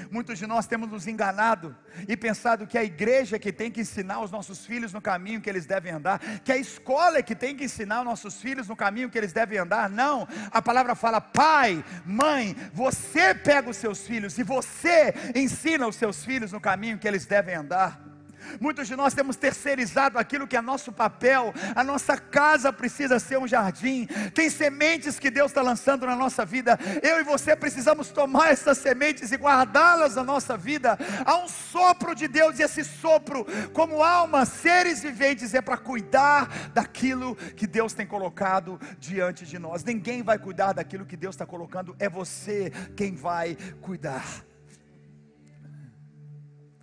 Muitos 0.09 0.39
de 0.39 0.47
nós 0.47 0.67
temos 0.67 0.89
nos 0.89 1.07
enganado 1.07 1.75
e 2.07 2.15
pensado 2.15 2.67
que 2.67 2.77
a 2.77 2.83
igreja 2.83 3.35
é 3.35 3.39
que 3.39 3.51
tem 3.51 3.71
que 3.71 3.81
ensinar 3.81 4.21
os 4.21 4.31
nossos 4.31 4.65
filhos 4.65 4.93
no 4.93 5.01
caminho 5.01 5.41
que 5.41 5.49
eles 5.49 5.65
devem 5.65 5.91
andar, 5.91 6.19
que 6.43 6.51
a 6.51 6.57
escola 6.57 7.17
é 7.17 7.21
que 7.21 7.35
tem 7.35 7.55
que 7.55 7.65
ensinar 7.65 7.99
os 7.99 8.05
nossos 8.05 8.41
filhos 8.41 8.67
no 8.67 8.75
caminho 8.75 9.09
que 9.09 9.17
eles 9.17 9.33
devem 9.33 9.57
andar. 9.57 9.89
Não, 9.89 10.27
a 10.51 10.61
palavra 10.61 10.95
fala: 10.95 11.19
pai, 11.19 11.83
mãe, 12.05 12.55
você 12.73 13.33
pega 13.33 13.69
os 13.69 13.77
seus 13.77 14.05
filhos 14.05 14.37
e 14.37 14.43
você 14.43 15.13
ensina 15.35 15.87
os 15.87 15.95
seus 15.95 16.23
filhos 16.23 16.51
no 16.51 16.59
caminho 16.59 16.97
que 16.97 17.07
eles 17.07 17.25
devem 17.25 17.55
andar. 17.55 18.10
Muitos 18.59 18.87
de 18.87 18.95
nós 18.95 19.13
temos 19.13 19.35
terceirizado 19.35 20.17
aquilo 20.17 20.47
que 20.47 20.57
é 20.57 20.61
nosso 20.61 20.91
papel. 20.91 21.53
A 21.75 21.83
nossa 21.83 22.17
casa 22.17 22.71
precisa 22.71 23.19
ser 23.19 23.37
um 23.37 23.47
jardim. 23.47 24.07
Tem 24.33 24.49
sementes 24.49 25.19
que 25.19 25.31
Deus 25.31 25.51
está 25.51 25.61
lançando 25.61 26.05
na 26.05 26.15
nossa 26.15 26.45
vida. 26.45 26.77
Eu 27.01 27.19
e 27.19 27.23
você 27.23 27.55
precisamos 27.55 28.09
tomar 28.09 28.51
essas 28.51 28.77
sementes 28.77 29.31
e 29.31 29.37
guardá-las 29.37 30.15
na 30.15 30.23
nossa 30.23 30.57
vida. 30.57 30.97
Há 31.25 31.37
um 31.37 31.47
sopro 31.47 32.15
de 32.15 32.27
Deus 32.27 32.59
e 32.59 32.63
esse 32.63 32.83
sopro, 32.83 33.45
como 33.73 34.03
alma, 34.03 34.45
seres 34.45 35.01
viventes, 35.01 35.53
é 35.53 35.61
para 35.61 35.77
cuidar 35.77 36.69
daquilo 36.73 37.35
que 37.35 37.67
Deus 37.67 37.93
tem 37.93 38.05
colocado 38.05 38.79
diante 38.99 39.45
de 39.45 39.57
nós. 39.59 39.83
Ninguém 39.83 40.21
vai 40.21 40.37
cuidar 40.37 40.73
daquilo 40.73 41.05
que 41.05 41.17
Deus 41.17 41.35
está 41.35 41.45
colocando. 41.45 41.95
É 41.99 42.09
você 42.09 42.71
quem 42.95 43.15
vai 43.15 43.57
cuidar. 43.81 44.50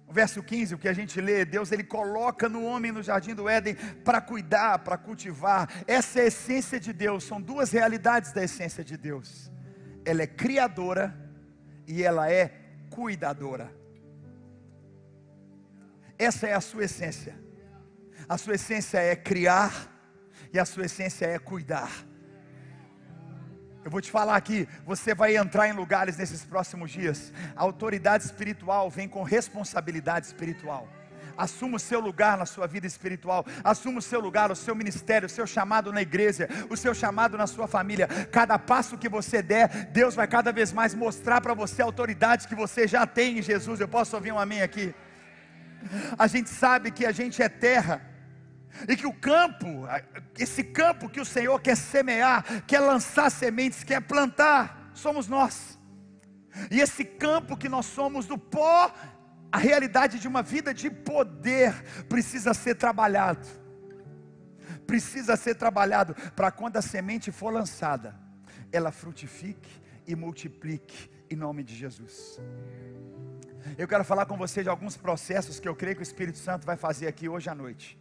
O 0.09 0.13
verso 0.13 0.43
15, 0.43 0.75
o 0.75 0.79
que 0.79 0.89
a 0.89 0.93
gente 0.95 1.21
lê, 1.21 1.45
Deus 1.45 1.71
ele 1.71 1.85
coloca 1.85 2.49
no 2.49 2.65
homem 2.65 2.91
no 2.91 3.03
jardim 3.03 3.35
do 3.35 3.47
Éden 3.47 3.75
para 4.03 4.23
cuidar, 4.23 4.79
para 4.79 4.97
cultivar. 4.97 5.69
Essa 5.87 6.21
é 6.21 6.23
a 6.23 6.27
essência 6.29 6.81
de 6.81 6.95
Deus. 6.95 7.25
São 7.25 7.39
duas 7.39 7.71
realidades 7.71 8.33
da 8.33 8.43
essência 8.43 8.83
de 8.83 8.97
Deus. 8.97 9.53
Ela 10.07 10.23
é 10.23 10.27
criadora 10.27 11.15
e 11.87 12.03
ela 12.03 12.33
é 12.33 12.55
cuidadora. 12.89 13.71
Essa 16.19 16.49
é 16.49 16.55
a 16.55 16.61
sua 16.63 16.85
essência. 16.85 17.39
A 18.27 18.39
sua 18.39 18.55
essência 18.55 18.99
é 18.99 19.15
criar 19.15 19.95
e 20.51 20.59
a 20.59 20.65
sua 20.65 20.87
essência 20.87 21.27
é 21.27 21.39
cuidar. 21.39 22.08
Eu 23.89 23.91
vou 23.91 24.03
te 24.03 24.11
falar 24.11 24.37
aqui, 24.37 24.69
você 24.85 25.15
vai 25.15 25.35
entrar 25.35 25.67
em 25.67 25.73
lugares 25.73 26.19
nesses 26.19 26.45
próximos 26.45 26.91
dias. 26.91 27.33
A 27.57 27.63
autoridade 27.63 28.23
espiritual 28.23 28.91
vem 28.91 29.09
com 29.09 29.23
responsabilidade 29.23 30.27
espiritual. 30.27 30.87
Assuma 31.35 31.79
o 31.79 31.81
seu 31.81 31.99
lugar 31.99 32.37
na 32.37 32.45
sua 32.45 32.67
vida 32.67 32.87
espiritual, 32.87 33.47
assuma 33.65 34.01
o 34.01 34.03
seu 34.03 34.21
lugar, 34.21 34.53
o 34.53 34.55
seu 34.55 34.75
ministério, 34.75 35.25
o 35.25 35.31
seu 35.31 35.47
chamado 35.47 35.91
na 35.91 36.03
igreja, 36.03 36.51
o 36.69 36.77
seu 36.77 36.95
chamado 36.95 37.39
na 37.39 37.47
sua 37.47 37.67
família. 37.67 38.07
Cada 38.31 38.59
passo 38.59 38.99
que 38.99 39.09
você 39.09 39.41
der, 39.41 39.87
Deus 39.87 40.15
vai 40.15 40.27
cada 40.27 40.53
vez 40.53 40.71
mais 40.71 40.95
mostrar 40.95 41.41
para 41.41 41.55
você 41.55 41.81
a 41.81 41.87
autoridade 41.87 42.47
que 42.47 42.55
você 42.55 42.87
já 42.87 43.07
tem 43.07 43.39
em 43.39 43.43
Jesus. 43.43 43.81
Eu 43.81 43.89
posso 43.89 44.15
ouvir 44.15 44.33
um 44.33 44.39
amém 44.39 44.61
aqui? 44.61 44.95
A 46.19 46.27
gente 46.27 46.51
sabe 46.51 46.91
que 46.91 47.07
a 47.07 47.11
gente 47.11 47.43
é 47.43 47.49
terra 47.49 48.03
e 48.87 48.97
que 48.97 49.07
o 49.07 49.13
campo, 49.13 49.87
esse 50.39 50.63
campo 50.63 51.09
que 51.09 51.21
o 51.21 51.25
Senhor 51.25 51.61
quer 51.61 51.77
semear, 51.77 52.65
quer 52.67 52.81
lançar 52.81 53.31
sementes, 53.31 53.83
quer 53.83 54.01
plantar, 54.03 54.91
somos 54.95 55.27
nós. 55.27 55.79
E 56.71 56.81
esse 56.81 57.05
campo 57.05 57.57
que 57.57 57.69
nós 57.69 57.87
somos 57.87 58.27
do 58.27 58.37
pó, 58.37 58.93
a 59.51 59.59
realidade 59.59 60.19
de 60.19 60.29
uma 60.29 60.43
vida 60.43 60.75
de 60.75 60.91
poder 60.91 61.73
precisa 62.09 62.53
ser 62.53 62.75
trabalhado. 62.75 63.47
Precisa 64.87 65.37
ser 65.37 65.55
trabalhado 65.55 66.15
para 66.35 66.51
quando 66.51 66.77
a 66.77 66.83
semente 66.83 67.31
for 67.31 67.53
lançada, 67.53 68.15
ela 68.73 68.91
frutifique 68.91 69.71
e 70.07 70.15
multiplique 70.15 71.11
em 71.31 71.37
nome 71.37 71.63
de 71.63 71.75
Jesus. 71.75 72.41
Eu 73.77 73.87
quero 73.87 74.05
falar 74.05 74.25
com 74.27 74.37
você 74.37 74.63
de 74.63 74.69
alguns 74.69 74.97
processos 74.97 75.61
que 75.61 75.69
eu 75.69 75.77
creio 75.77 75.97
que 75.97 76.03
o 76.03 76.11
Espírito 76.11 76.39
Santo 76.39 76.65
vai 76.67 76.77
fazer 76.77 77.07
aqui 77.07 77.29
hoje 77.29 77.51
à 77.51 77.55
noite. 77.55 77.99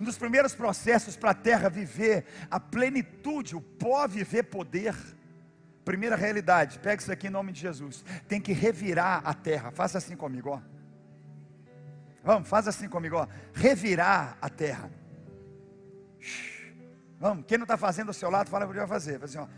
Um 0.00 0.04
dos 0.04 0.18
primeiros 0.18 0.54
processos 0.54 1.16
para 1.16 1.30
a 1.30 1.34
terra 1.34 1.68
viver 1.68 2.24
a 2.50 2.58
plenitude, 2.58 3.56
o 3.56 3.60
pó 3.60 4.06
viver 4.08 4.44
poder. 4.44 4.94
Primeira 5.84 6.16
realidade, 6.16 6.78
pega 6.78 7.00
isso 7.00 7.12
aqui 7.12 7.26
em 7.26 7.30
nome 7.30 7.52
de 7.52 7.60
Jesus. 7.60 8.04
Tem 8.26 8.40
que 8.40 8.52
revirar 8.52 9.22
a 9.24 9.34
terra. 9.34 9.70
Faça 9.70 9.98
assim 9.98 10.16
comigo, 10.16 10.50
ó. 10.50 10.60
Vamos, 12.24 12.48
faz 12.48 12.66
assim 12.66 12.88
comigo, 12.88 13.16
ó. 13.16 13.28
Revirar 13.52 14.38
a 14.40 14.48
terra. 14.48 14.90
Vamos, 17.20 17.44
quem 17.46 17.58
não 17.58 17.64
está 17.64 17.76
fazendo 17.76 18.08
ao 18.08 18.14
seu 18.14 18.30
lado, 18.30 18.48
fala 18.48 18.66
que 18.66 18.72
vai 18.72 18.86
fazer. 18.86 19.18
Faz 19.18 19.36
assim, 19.36 19.46
ó. 19.46 19.48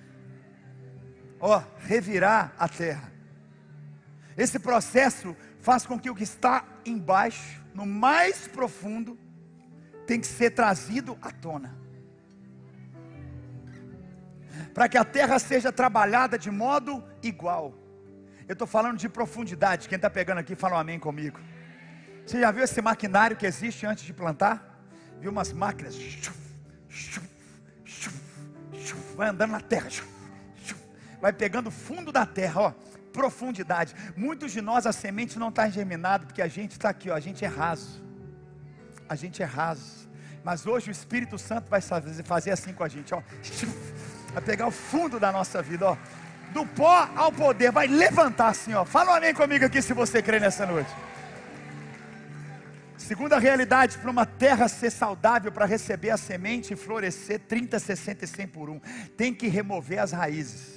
Ó, 1.38 1.62
revirar 1.78 2.54
a 2.58 2.68
terra. 2.68 3.12
Esse 4.36 4.58
processo 4.58 5.36
faz 5.60 5.86
com 5.86 5.98
que 5.98 6.10
o 6.10 6.14
que 6.14 6.24
está 6.24 6.64
embaixo, 6.84 7.62
no 7.72 7.86
mais 7.86 8.48
profundo, 8.48 9.18
tem 10.06 10.20
que 10.20 10.26
ser 10.26 10.50
trazido 10.50 11.18
à 11.20 11.30
tona. 11.30 11.74
Para 14.72 14.88
que 14.88 14.96
a 14.96 15.04
terra 15.04 15.38
seja 15.38 15.72
trabalhada 15.72 16.38
de 16.38 16.50
modo 16.50 17.02
igual. 17.22 17.74
Eu 18.48 18.52
estou 18.52 18.66
falando 18.66 18.96
de 18.96 19.08
profundidade. 19.08 19.88
Quem 19.88 19.96
está 19.96 20.08
pegando 20.08 20.38
aqui, 20.38 20.54
fala 20.54 20.76
um 20.76 20.78
amém 20.78 20.98
comigo. 20.98 21.40
Você 22.24 22.40
já 22.40 22.50
viu 22.50 22.62
esse 22.62 22.80
maquinário 22.80 23.36
que 23.36 23.46
existe 23.46 23.84
antes 23.86 24.04
de 24.04 24.12
plantar? 24.12 24.80
Viu 25.20 25.30
umas 25.30 25.52
máquinas? 25.52 25.96
Vai 29.16 29.28
andando 29.28 29.50
na 29.52 29.60
terra. 29.60 29.88
Vai 31.20 31.32
pegando 31.32 31.68
o 31.68 31.72
fundo 31.72 32.12
da 32.12 32.24
terra, 32.24 32.60
ó. 32.60 32.70
Profundidade. 33.12 33.94
Muitos 34.14 34.52
de 34.52 34.60
nós 34.60 34.86
a 34.86 34.92
semente 34.92 35.38
não 35.38 35.48
está 35.48 35.68
germinada 35.68 36.26
porque 36.26 36.42
a 36.42 36.48
gente 36.48 36.72
está 36.72 36.90
aqui, 36.90 37.10
ó. 37.10 37.14
A 37.14 37.20
gente 37.20 37.44
é 37.44 37.48
raso 37.48 38.05
a 39.08 39.14
gente 39.14 39.42
é 39.42 39.46
raso. 39.46 40.08
Mas 40.44 40.66
hoje 40.66 40.90
o 40.90 40.92
Espírito 40.92 41.38
Santo 41.38 41.68
vai 41.68 41.80
fazer 41.80 42.50
assim 42.50 42.72
com 42.72 42.84
a 42.84 42.88
gente, 42.88 43.12
ó. 43.14 43.22
Vai 44.32 44.42
pegar 44.42 44.66
o 44.66 44.70
fundo 44.70 45.18
da 45.18 45.32
nossa 45.32 45.62
vida, 45.62 45.86
ó. 45.86 45.96
Do 46.52 46.66
pó 46.66 47.08
ao 47.16 47.32
poder, 47.32 47.72
vai 47.72 47.86
levantar 47.86 48.48
assim, 48.48 48.74
ó. 48.74 48.84
Fala 48.84 49.12
um 49.12 49.14
amém 49.14 49.32
comigo 49.32 49.64
aqui 49.64 49.80
se 49.80 49.94
você 49.94 50.20
crê 50.20 50.38
nessa 50.38 50.66
noite. 50.66 50.90
Segunda 52.98 53.38
realidade, 53.38 53.96
para 53.96 54.10
uma 54.10 54.26
terra 54.26 54.68
ser 54.68 54.90
saudável, 54.90 55.50
para 55.50 55.64
receber 55.64 56.10
a 56.10 56.16
semente 56.18 56.74
e 56.74 56.76
florescer 56.76 57.40
30, 57.40 57.78
60 57.78 58.24
e 58.24 58.28
100 58.28 58.48
por 58.48 58.68
um, 58.68 58.78
tem 59.16 59.32
que 59.32 59.48
remover 59.48 60.00
as 60.00 60.12
raízes. 60.12 60.75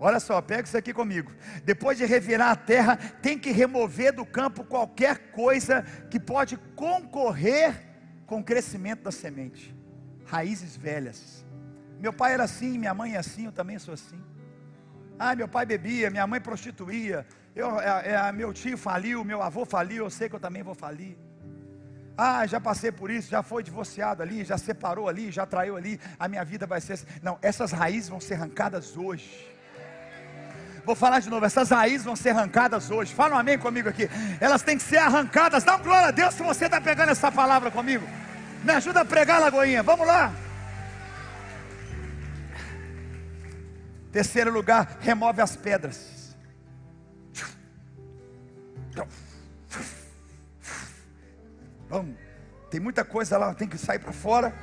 Olha 0.00 0.20
só, 0.20 0.40
pega 0.40 0.62
isso 0.62 0.76
aqui 0.76 0.94
comigo. 0.94 1.32
Depois 1.64 1.98
de 1.98 2.04
revirar 2.04 2.50
a 2.50 2.56
terra, 2.56 2.96
tem 2.96 3.38
que 3.38 3.50
remover 3.50 4.12
do 4.14 4.24
campo 4.24 4.64
qualquer 4.64 5.30
coisa 5.32 5.82
que 6.10 6.20
pode 6.20 6.56
concorrer 6.76 7.84
com 8.26 8.40
o 8.40 8.44
crescimento 8.44 9.02
da 9.02 9.10
semente. 9.10 9.74
Raízes 10.24 10.76
velhas. 10.76 11.44
Meu 11.98 12.12
pai 12.12 12.34
era 12.34 12.44
assim, 12.44 12.78
minha 12.78 12.94
mãe 12.94 13.14
é 13.14 13.18
assim, 13.18 13.46
eu 13.46 13.52
também 13.52 13.78
sou 13.78 13.94
assim. 13.94 14.22
Ah, 15.18 15.34
meu 15.34 15.48
pai 15.48 15.66
bebia, 15.66 16.10
minha 16.10 16.26
mãe 16.28 16.40
prostituía, 16.40 17.26
eu, 17.56 17.80
é, 17.80 18.12
é, 18.12 18.32
meu 18.32 18.52
tio 18.52 18.78
faliu, 18.78 19.24
meu 19.24 19.42
avô 19.42 19.64
faliu, 19.64 20.04
eu 20.04 20.10
sei 20.10 20.28
que 20.28 20.36
eu 20.36 20.40
também 20.40 20.62
vou 20.62 20.76
falir. 20.76 21.18
Ah, 22.16 22.46
já 22.46 22.60
passei 22.60 22.92
por 22.92 23.10
isso, 23.10 23.28
já 23.28 23.42
foi 23.42 23.64
divorciado 23.64 24.22
ali, 24.22 24.44
já 24.44 24.56
separou 24.56 25.08
ali, 25.08 25.32
já 25.32 25.44
traiu 25.44 25.76
ali, 25.76 26.00
a 26.18 26.28
minha 26.28 26.44
vida 26.44 26.66
vai 26.66 26.80
ser 26.80 26.92
assim. 26.92 27.06
Não, 27.20 27.36
essas 27.42 27.72
raízes 27.72 28.08
vão 28.08 28.20
ser 28.20 28.34
arrancadas 28.34 28.96
hoje. 28.96 29.57
Vou 30.88 30.96
falar 30.96 31.20
de 31.20 31.28
novo, 31.28 31.44
essas 31.44 31.68
raízes 31.68 32.02
vão 32.02 32.16
ser 32.16 32.30
arrancadas 32.30 32.90
hoje. 32.90 33.14
Fala 33.14 33.36
um 33.36 33.38
amém 33.38 33.58
comigo 33.58 33.90
aqui. 33.90 34.08
Elas 34.40 34.62
têm 34.62 34.78
que 34.78 34.82
ser 34.82 34.96
arrancadas. 34.96 35.62
Dá 35.62 35.76
um 35.76 35.82
glória 35.82 36.08
a 36.08 36.10
Deus 36.10 36.32
se 36.32 36.42
você 36.42 36.64
está 36.64 36.80
pegando 36.80 37.10
essa 37.10 37.30
palavra 37.30 37.70
comigo. 37.70 38.08
Me 38.64 38.72
ajuda 38.72 39.02
a 39.02 39.04
pregar, 39.04 39.38
Lagoinha. 39.38 39.82
Vamos 39.82 40.06
lá. 40.06 40.32
Terceiro 44.10 44.50
lugar, 44.50 44.96
remove 45.02 45.42
as 45.42 45.56
pedras. 45.56 46.34
Vamos. 51.90 52.16
Tem 52.70 52.80
muita 52.80 53.04
coisa 53.04 53.36
lá, 53.36 53.52
tem 53.52 53.68
que 53.68 53.76
sair 53.76 53.98
para 53.98 54.12
fora. 54.12 54.54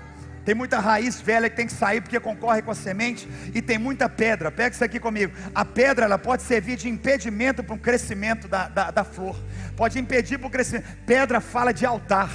Tem 0.46 0.54
muita 0.54 0.80
raiz 0.80 1.20
velha 1.20 1.50
que 1.50 1.56
tem 1.56 1.66
que 1.66 1.74
sair 1.74 2.02
porque 2.02 2.20
concorre 2.20 2.62
com 2.62 2.70
a 2.70 2.76
semente. 2.76 3.28
E 3.54 3.62
tem 3.64 3.80
muita 3.80 4.08
pedra. 4.08 4.52
Pega 4.52 4.76
isso 4.76 4.84
aqui 4.84 5.00
comigo. 5.00 5.34
A 5.56 5.66
pedra 5.66 6.06
ela 6.06 6.20
pode 6.20 6.44
servir 6.44 6.78
de 6.78 6.88
impedimento 6.88 7.64
para 7.64 7.76
o 7.76 7.80
crescimento 7.80 8.48
da, 8.48 8.68
da, 8.68 8.92
da 8.92 9.04
flor. 9.04 9.36
Pode 9.76 9.98
impedir 9.98 10.38
para 10.38 10.48
o 10.48 10.52
crescimento. 10.52 10.86
Pedra 11.04 11.42
fala 11.42 11.74
de 11.74 11.84
altar. 11.84 12.30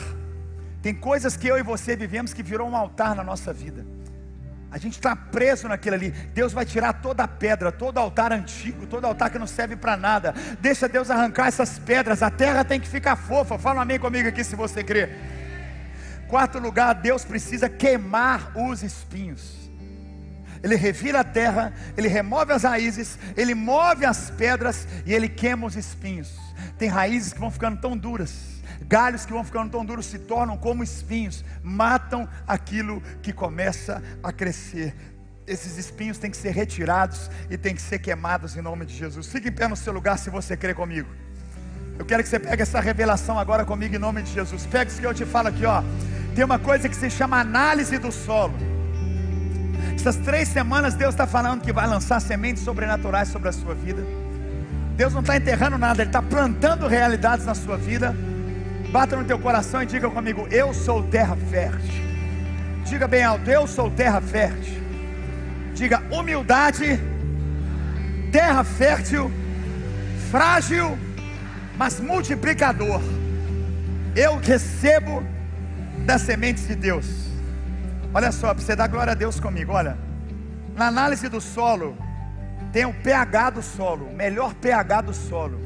Tem 0.83 0.93
coisas 0.93 1.37
que 1.37 1.47
eu 1.47 1.57
e 1.57 1.63
você 1.63 1.95
vivemos 1.95 2.35
que 2.35 2.43
virou 2.43 2.69
um 2.69 2.75
altar 2.75 3.15
na 3.15 3.23
nossa 3.23 3.53
vida. 3.53 3.87
A 4.73 4.79
gente 4.79 4.95
está 4.95 5.15
preso 5.15 5.69
naquilo 5.69 5.95
ali. 5.95 6.11
Deus 6.11 6.53
vai 6.53 6.65
tirar 6.65 6.95
toda 6.95 7.25
a 7.25 7.29
pedra, 7.29 7.71
todo 7.71 7.99
altar 7.99 8.33
antigo, 8.33 8.87
todo 8.87 9.05
altar 9.05 9.31
que 9.31 9.39
não 9.39 9.47
serve 9.47 9.77
para 9.77 9.97
nada. 9.97 10.35
Deixa 10.61 10.89
Deus 10.89 11.11
arrancar 11.11 11.47
essas 11.47 11.79
pedras. 11.79 12.23
A 12.23 12.31
terra 12.31 12.65
tem 12.65 12.81
que 12.81 12.89
ficar 12.89 13.15
fofa. 13.15 13.59
Fala 13.59 13.79
um 13.79 13.83
amém 13.83 13.99
comigo 13.99 14.29
aqui 14.29 14.43
se 14.43 14.57
você 14.57 14.83
crê. 14.83 15.11
Quarto 16.31 16.61
lugar, 16.61 16.95
Deus 16.95 17.25
precisa 17.25 17.69
queimar 17.69 18.53
os 18.57 18.85
espinhos. 18.85 19.69
Ele 20.63 20.77
revira 20.77 21.21
a 21.21 21.25
terra, 21.25 21.73
ele 21.97 22.07
remove 22.07 22.53
as 22.53 22.63
raízes, 22.63 23.19
ele 23.37 23.53
move 23.53 24.05
as 24.05 24.31
pedras 24.31 24.87
e 25.05 25.13
ele 25.13 25.29
queima 25.29 25.67
os 25.67 25.75
espinhos. 25.75 26.31
Tem 26.79 26.89
raízes 26.89 27.33
que 27.33 27.41
vão 27.41 27.51
ficando 27.51 27.81
tão 27.81 27.97
duras, 27.97 28.63
galhos 28.87 29.27
que 29.27 29.33
vão 29.33 29.43
ficando 29.43 29.73
tão 29.73 29.85
duros 29.85 30.07
se 30.07 30.21
tornam 30.21 30.57
como 30.57 30.85
espinhos, 30.85 31.45
matam 31.65 32.29
aquilo 32.47 33.03
que 33.21 33.33
começa 33.33 34.01
a 34.23 34.33
crescer. 34.33 34.95
Esses 35.49 35.79
espinhos 35.79 36.17
têm 36.17 36.31
que 36.31 36.37
ser 36.37 36.53
retirados 36.53 37.29
e 37.51 37.59
têm 37.59 37.75
que 37.75 37.83
ser 37.83 37.99
queimados 37.99 38.57
em 38.57 38.63
nome 38.63 38.87
de 38.87 38.95
Jesus. 38.95 39.27
Fique 39.27 39.49
em 39.49 39.53
pé 39.53 39.67
no 39.67 39.75
seu 39.75 39.93
lugar 39.93 40.17
se 40.17 40.31
você 40.31 40.57
crê 40.57 40.75
comigo. 40.75 41.09
Eu 41.99 42.05
quero 42.05 42.23
que 42.23 42.29
você 42.29 42.39
pegue 42.39 42.63
essa 42.63 42.79
revelação 42.79 43.37
agora 43.37 43.65
comigo 43.65 43.97
em 43.97 43.99
nome 43.99 44.23
de 44.23 44.33
Jesus. 44.33 44.65
Pega 44.65 44.89
isso 44.89 45.01
que 45.01 45.07
eu 45.07 45.13
te 45.13 45.27
falo 45.27 45.49
aqui, 45.49 45.67
ó. 45.67 45.83
Tem 46.41 46.45
uma 46.47 46.59
coisa 46.59 46.89
que 46.89 46.97
se 46.97 47.11
chama 47.11 47.39
análise 47.39 47.99
do 47.99 48.11
solo. 48.11 48.55
Essas 49.95 50.17
três 50.17 50.49
semanas 50.49 50.95
Deus 50.95 51.13
está 51.13 51.27
falando 51.27 51.61
que 51.61 51.71
vai 51.71 51.87
lançar 51.87 52.19
sementes 52.19 52.63
sobrenaturais 52.63 53.29
sobre 53.29 53.51
a 53.51 53.53
sua 53.53 53.75
vida. 53.75 54.03
Deus 54.97 55.13
não 55.13 55.21
está 55.21 55.37
enterrando 55.37 55.77
nada, 55.77 56.01
Ele 56.01 56.09
está 56.09 56.23
plantando 56.23 56.89
realidades 56.89 57.45
na 57.45 57.55
sua 57.55 57.77
vida. 57.77 58.17
Bata 58.91 59.17
no 59.17 59.25
teu 59.27 59.39
coração 59.39 59.83
e 59.83 59.87
diga 59.87 60.09
comigo: 60.09 60.49
Eu 60.51 60.73
sou 60.73 61.03
terra 61.03 61.37
fértil. 61.37 62.03
Diga 62.87 63.07
bem 63.07 63.23
alto: 63.23 63.51
Eu 63.51 63.67
sou 63.67 63.91
terra 63.91 64.23
fértil. 64.23 64.83
Diga 65.75 66.03
humildade, 66.11 66.99
terra 68.33 68.65
fértil, 68.65 69.31
frágil, 70.31 70.99
mas 71.77 72.01
multiplicador. 72.01 73.03
Eu 74.17 74.39
recebo 74.39 75.23
das 76.11 76.23
sementes 76.23 76.67
de 76.67 76.75
Deus. 76.75 77.07
Olha 78.13 78.33
só, 78.33 78.53
para 78.53 78.65
você 78.65 78.75
dar 78.75 78.89
glória 78.89 79.13
a 79.13 79.15
Deus 79.15 79.39
comigo, 79.39 79.71
olha. 79.73 79.97
Na 80.75 80.89
análise 80.89 81.29
do 81.29 81.41
solo, 81.41 81.97
tem 82.73 82.85
o 82.85 82.93
pH 82.93 83.51
do 83.51 83.63
solo, 83.63 84.07
o 84.07 84.13
melhor 84.13 84.53
pH 84.55 85.03
do 85.03 85.15
solo. 85.15 85.61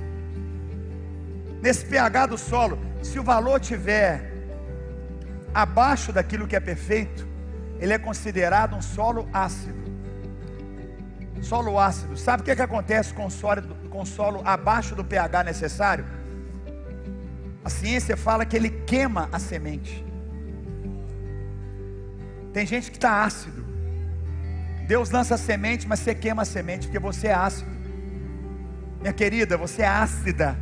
Nesse 1.63 1.87
pH 1.87 2.27
do 2.27 2.37
solo, 2.37 2.79
se 3.03 3.19
o 3.19 3.23
valor 3.23 3.59
tiver 3.59 4.35
abaixo 5.55 6.13
daquilo 6.13 6.47
que 6.47 6.55
é 6.55 6.61
perfeito, 6.61 7.27
ele 7.81 7.95
é 7.95 7.99
considerado 7.99 8.77
um 8.77 8.83
solo 8.83 9.27
ácido. 9.33 9.83
Solo 11.41 11.81
ácido. 11.81 12.19
Sabe 12.19 12.43
o 12.43 12.45
que, 12.45 12.51
é 12.51 12.57
que 12.57 12.61
acontece 12.61 13.15
com 13.15 13.31
solo, 13.31 13.63
com 13.89 14.05
solo 14.05 14.43
abaixo 14.45 14.95
do 14.95 15.03
pH 15.03 15.43
necessário? 15.43 16.05
A 17.65 17.71
ciência 17.71 18.15
fala 18.15 18.45
que 18.45 18.55
ele 18.55 18.69
queima 18.69 19.27
a 19.33 19.39
semente. 19.39 20.05
Tem 22.55 22.65
gente 22.65 22.91
que 22.91 22.97
está 22.97 23.25
ácido. 23.25 23.67
Deus 24.87 25.11
lança 25.11 25.37
semente, 25.37 25.89
mas 25.89 25.99
você 25.99 26.15
queima 26.15 26.43
a 26.43 26.45
semente 26.45 26.87
porque 26.87 27.01
você 27.01 27.27
é 27.27 27.35
ácido. 27.35 27.71
Minha 29.01 29.13
querida, 29.13 29.57
você 29.57 29.83
é 29.83 29.89
ácida. 29.89 30.57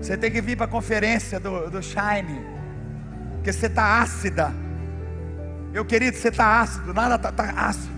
Você 0.00 0.16
tem 0.16 0.30
que 0.30 0.40
vir 0.40 0.56
para 0.56 0.64
a 0.64 0.68
conferência 0.68 1.38
do, 1.38 1.70
do 1.70 1.82
Shine, 1.82 2.40
porque 3.34 3.52
você 3.52 3.66
está 3.66 4.00
ácida. 4.00 4.50
Meu 5.70 5.84
querido, 5.84 6.16
você 6.16 6.28
está 6.28 6.60
ácido, 6.60 6.94
nada 6.94 7.16
está 7.16 7.30
tá 7.30 7.52
ácido. 7.68 7.92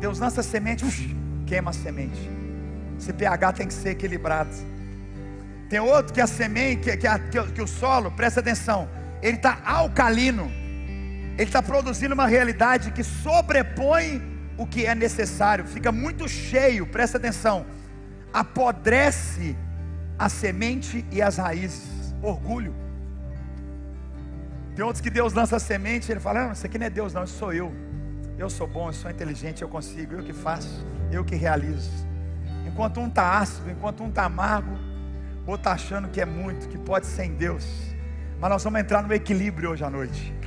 Deus 0.00 0.18
lança 0.18 0.42
semente, 0.42 0.86
uf, 0.86 1.14
queima 1.46 1.70
a 1.70 1.74
semente. 1.74 2.30
Esse 2.98 3.12
pH 3.12 3.52
tem 3.52 3.66
que 3.66 3.74
ser 3.74 3.90
equilibrado. 3.90 4.50
Tem 5.68 5.80
outro 5.80 6.14
que 6.14 6.20
a 6.20 6.26
semente, 6.26 6.96
que, 6.96 6.96
que, 6.96 7.52
que 7.52 7.62
o 7.62 7.66
solo, 7.66 8.10
presta 8.10 8.40
atenção, 8.40 8.88
ele 9.20 9.36
está 9.36 9.60
alcalino. 9.64 10.59
Ele 11.40 11.48
está 11.48 11.62
produzindo 11.62 12.12
uma 12.12 12.26
realidade 12.26 12.90
que 12.90 13.02
sobrepõe 13.02 14.20
o 14.58 14.66
que 14.66 14.84
é 14.84 14.94
necessário, 14.94 15.64
fica 15.64 15.90
muito 15.90 16.28
cheio, 16.28 16.86
presta 16.86 17.16
atenção, 17.16 17.64
apodrece 18.30 19.56
a 20.18 20.28
semente 20.28 21.02
e 21.10 21.22
as 21.22 21.38
raízes, 21.38 22.14
orgulho. 22.20 22.74
Tem 24.76 24.84
outros 24.84 25.00
que 25.00 25.08
Deus 25.08 25.32
lança 25.32 25.56
a 25.56 25.58
semente, 25.58 26.12
ele 26.12 26.20
fala: 26.20 26.44
Não, 26.44 26.52
isso 26.52 26.66
aqui 26.66 26.76
não 26.76 26.84
é 26.84 26.90
Deus, 26.90 27.14
não, 27.14 27.24
isso 27.24 27.38
sou 27.38 27.54
eu. 27.54 27.72
Eu 28.36 28.50
sou 28.50 28.66
bom, 28.66 28.90
eu 28.90 28.92
sou 28.92 29.10
inteligente, 29.10 29.62
eu 29.62 29.68
consigo, 29.70 30.16
eu 30.16 30.22
que 30.22 30.34
faço, 30.34 30.86
eu 31.10 31.24
que 31.24 31.36
realizo. 31.36 32.06
Enquanto 32.66 33.00
um 33.00 33.08
está 33.08 33.38
ácido, 33.38 33.70
enquanto 33.70 34.02
um 34.02 34.10
está 34.10 34.24
amargo, 34.24 34.76
ou 35.46 35.54
está 35.54 35.72
achando 35.72 36.08
que 36.08 36.20
é 36.20 36.26
muito, 36.26 36.68
que 36.68 36.76
pode 36.76 37.06
ser 37.06 37.24
em 37.24 37.34
Deus. 37.34 37.66
Mas 38.38 38.50
nós 38.50 38.62
vamos 38.62 38.78
entrar 38.78 39.02
no 39.02 39.14
equilíbrio 39.14 39.70
hoje 39.70 39.82
à 39.82 39.88
noite. 39.88 40.39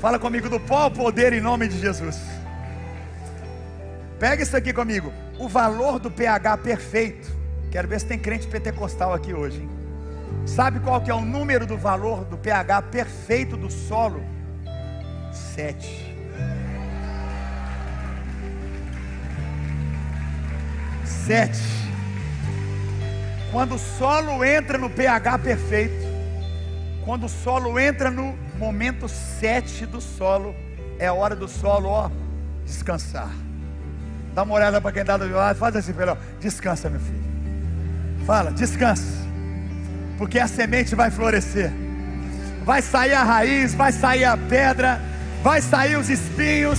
Fala 0.00 0.18
comigo 0.18 0.48
do 0.48 0.60
pó 0.60 0.90
poder 0.90 1.32
em 1.32 1.40
nome 1.40 1.68
de 1.68 1.78
Jesus. 1.78 2.20
Pega 4.18 4.42
isso 4.42 4.56
aqui 4.56 4.72
comigo. 4.72 5.12
O 5.38 5.48
valor 5.48 5.98
do 5.98 6.10
pH 6.10 6.58
perfeito. 6.58 7.28
Quero 7.70 7.88
ver 7.88 8.00
se 8.00 8.06
tem 8.06 8.18
crente 8.18 8.46
pentecostal 8.46 9.12
aqui 9.12 9.32
hoje. 9.34 9.60
Hein? 9.60 9.74
Sabe 10.46 10.78
qual 10.80 11.00
que 11.00 11.10
é 11.10 11.14
o 11.14 11.20
número 11.20 11.66
do 11.66 11.76
valor 11.76 12.24
do 12.24 12.36
pH 12.36 12.82
perfeito 12.82 13.56
do 13.56 13.70
solo? 13.70 14.22
Sete. 15.32 16.14
Sete. 21.04 21.60
Quando 23.50 23.76
o 23.76 23.78
solo 23.78 24.44
entra 24.44 24.76
no 24.76 24.90
pH 24.90 25.38
perfeito, 25.38 26.03
quando 27.04 27.24
o 27.24 27.28
solo 27.28 27.78
entra 27.78 28.10
no 28.10 28.34
momento 28.58 29.08
7 29.08 29.84
do 29.86 30.00
solo, 30.00 30.54
é 30.98 31.06
a 31.06 31.12
hora 31.12 31.36
do 31.36 31.46
solo, 31.46 31.88
ó, 31.88 32.10
descansar. 32.64 33.30
Dá 34.34 34.42
uma 34.42 34.54
olhada 34.54 34.80
para 34.80 34.90
quem 34.90 35.02
está 35.02 35.16
do 35.16 35.28
lado, 35.28 35.58
faz 35.58 35.76
assim, 35.76 35.92
filho, 35.92 36.16
descansa, 36.40 36.88
meu 36.88 37.00
filho. 37.00 37.22
Fala, 38.26 38.50
descansa, 38.50 39.04
porque 40.16 40.38
a 40.38 40.48
semente 40.48 40.94
vai 40.94 41.10
florescer. 41.10 41.70
Vai 42.64 42.80
sair 42.80 43.12
a 43.12 43.22
raiz, 43.22 43.74
vai 43.74 43.92
sair 43.92 44.24
a 44.24 44.36
pedra, 44.38 44.98
vai 45.42 45.60
sair 45.60 45.96
os 45.96 46.08
espinhos. 46.08 46.78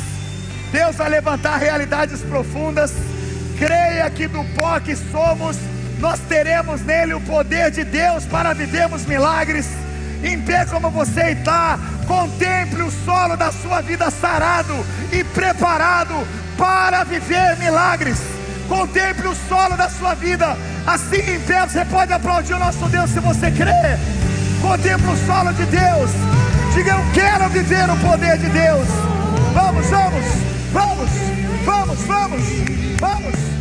Deus 0.71 0.95
vai 0.95 1.09
levantar 1.09 1.57
realidades 1.57 2.23
profundas. 2.23 2.91
Creia 3.59 4.09
que 4.09 4.27
do 4.27 4.43
pó 4.55 4.79
que 4.79 4.95
somos, 4.95 5.57
nós 5.99 6.19
teremos 6.21 6.81
nele 6.81 7.13
o 7.13 7.21
poder 7.21 7.69
de 7.69 7.83
Deus 7.83 8.25
para 8.25 8.53
vivermos 8.53 9.05
milagres 9.05 9.84
em 10.23 10.41
pé 10.41 10.65
como 10.65 10.89
você 10.89 11.31
está, 11.31 11.79
contemple 12.07 12.83
o 12.83 12.91
solo 12.91 13.35
da 13.35 13.51
sua 13.51 13.81
vida 13.81 14.09
sarado 14.09 14.73
e 15.11 15.23
preparado 15.23 16.15
para 16.57 17.03
viver 17.03 17.57
milagres. 17.57 18.19
Contemple 18.67 19.27
o 19.27 19.35
solo 19.47 19.77
da 19.77 19.89
sua 19.89 20.15
vida, 20.15 20.57
assim 20.87 21.35
em 21.35 21.39
pé 21.41 21.61
você 21.61 21.85
pode 21.85 22.11
aplaudir 22.13 22.53
o 22.53 22.59
nosso 22.59 22.87
Deus 22.87 23.09
se 23.11 23.19
você 23.19 23.51
crê. 23.51 23.97
Contemple 24.61 25.07
o 25.07 25.25
solo 25.25 25.53
de 25.53 25.65
Deus. 25.65 26.11
Diga 26.73 26.91
eu 26.91 27.05
quero 27.13 27.49
viver 27.49 27.89
o 27.89 27.97
poder 27.97 28.37
de 28.37 28.49
Deus. 28.49 28.87
Vamos, 29.53 29.87
vamos, 29.87 30.25
vamos, 30.73 31.09
vamos, 31.65 31.99
vamos, 32.05 32.45
vamos. 32.99 33.55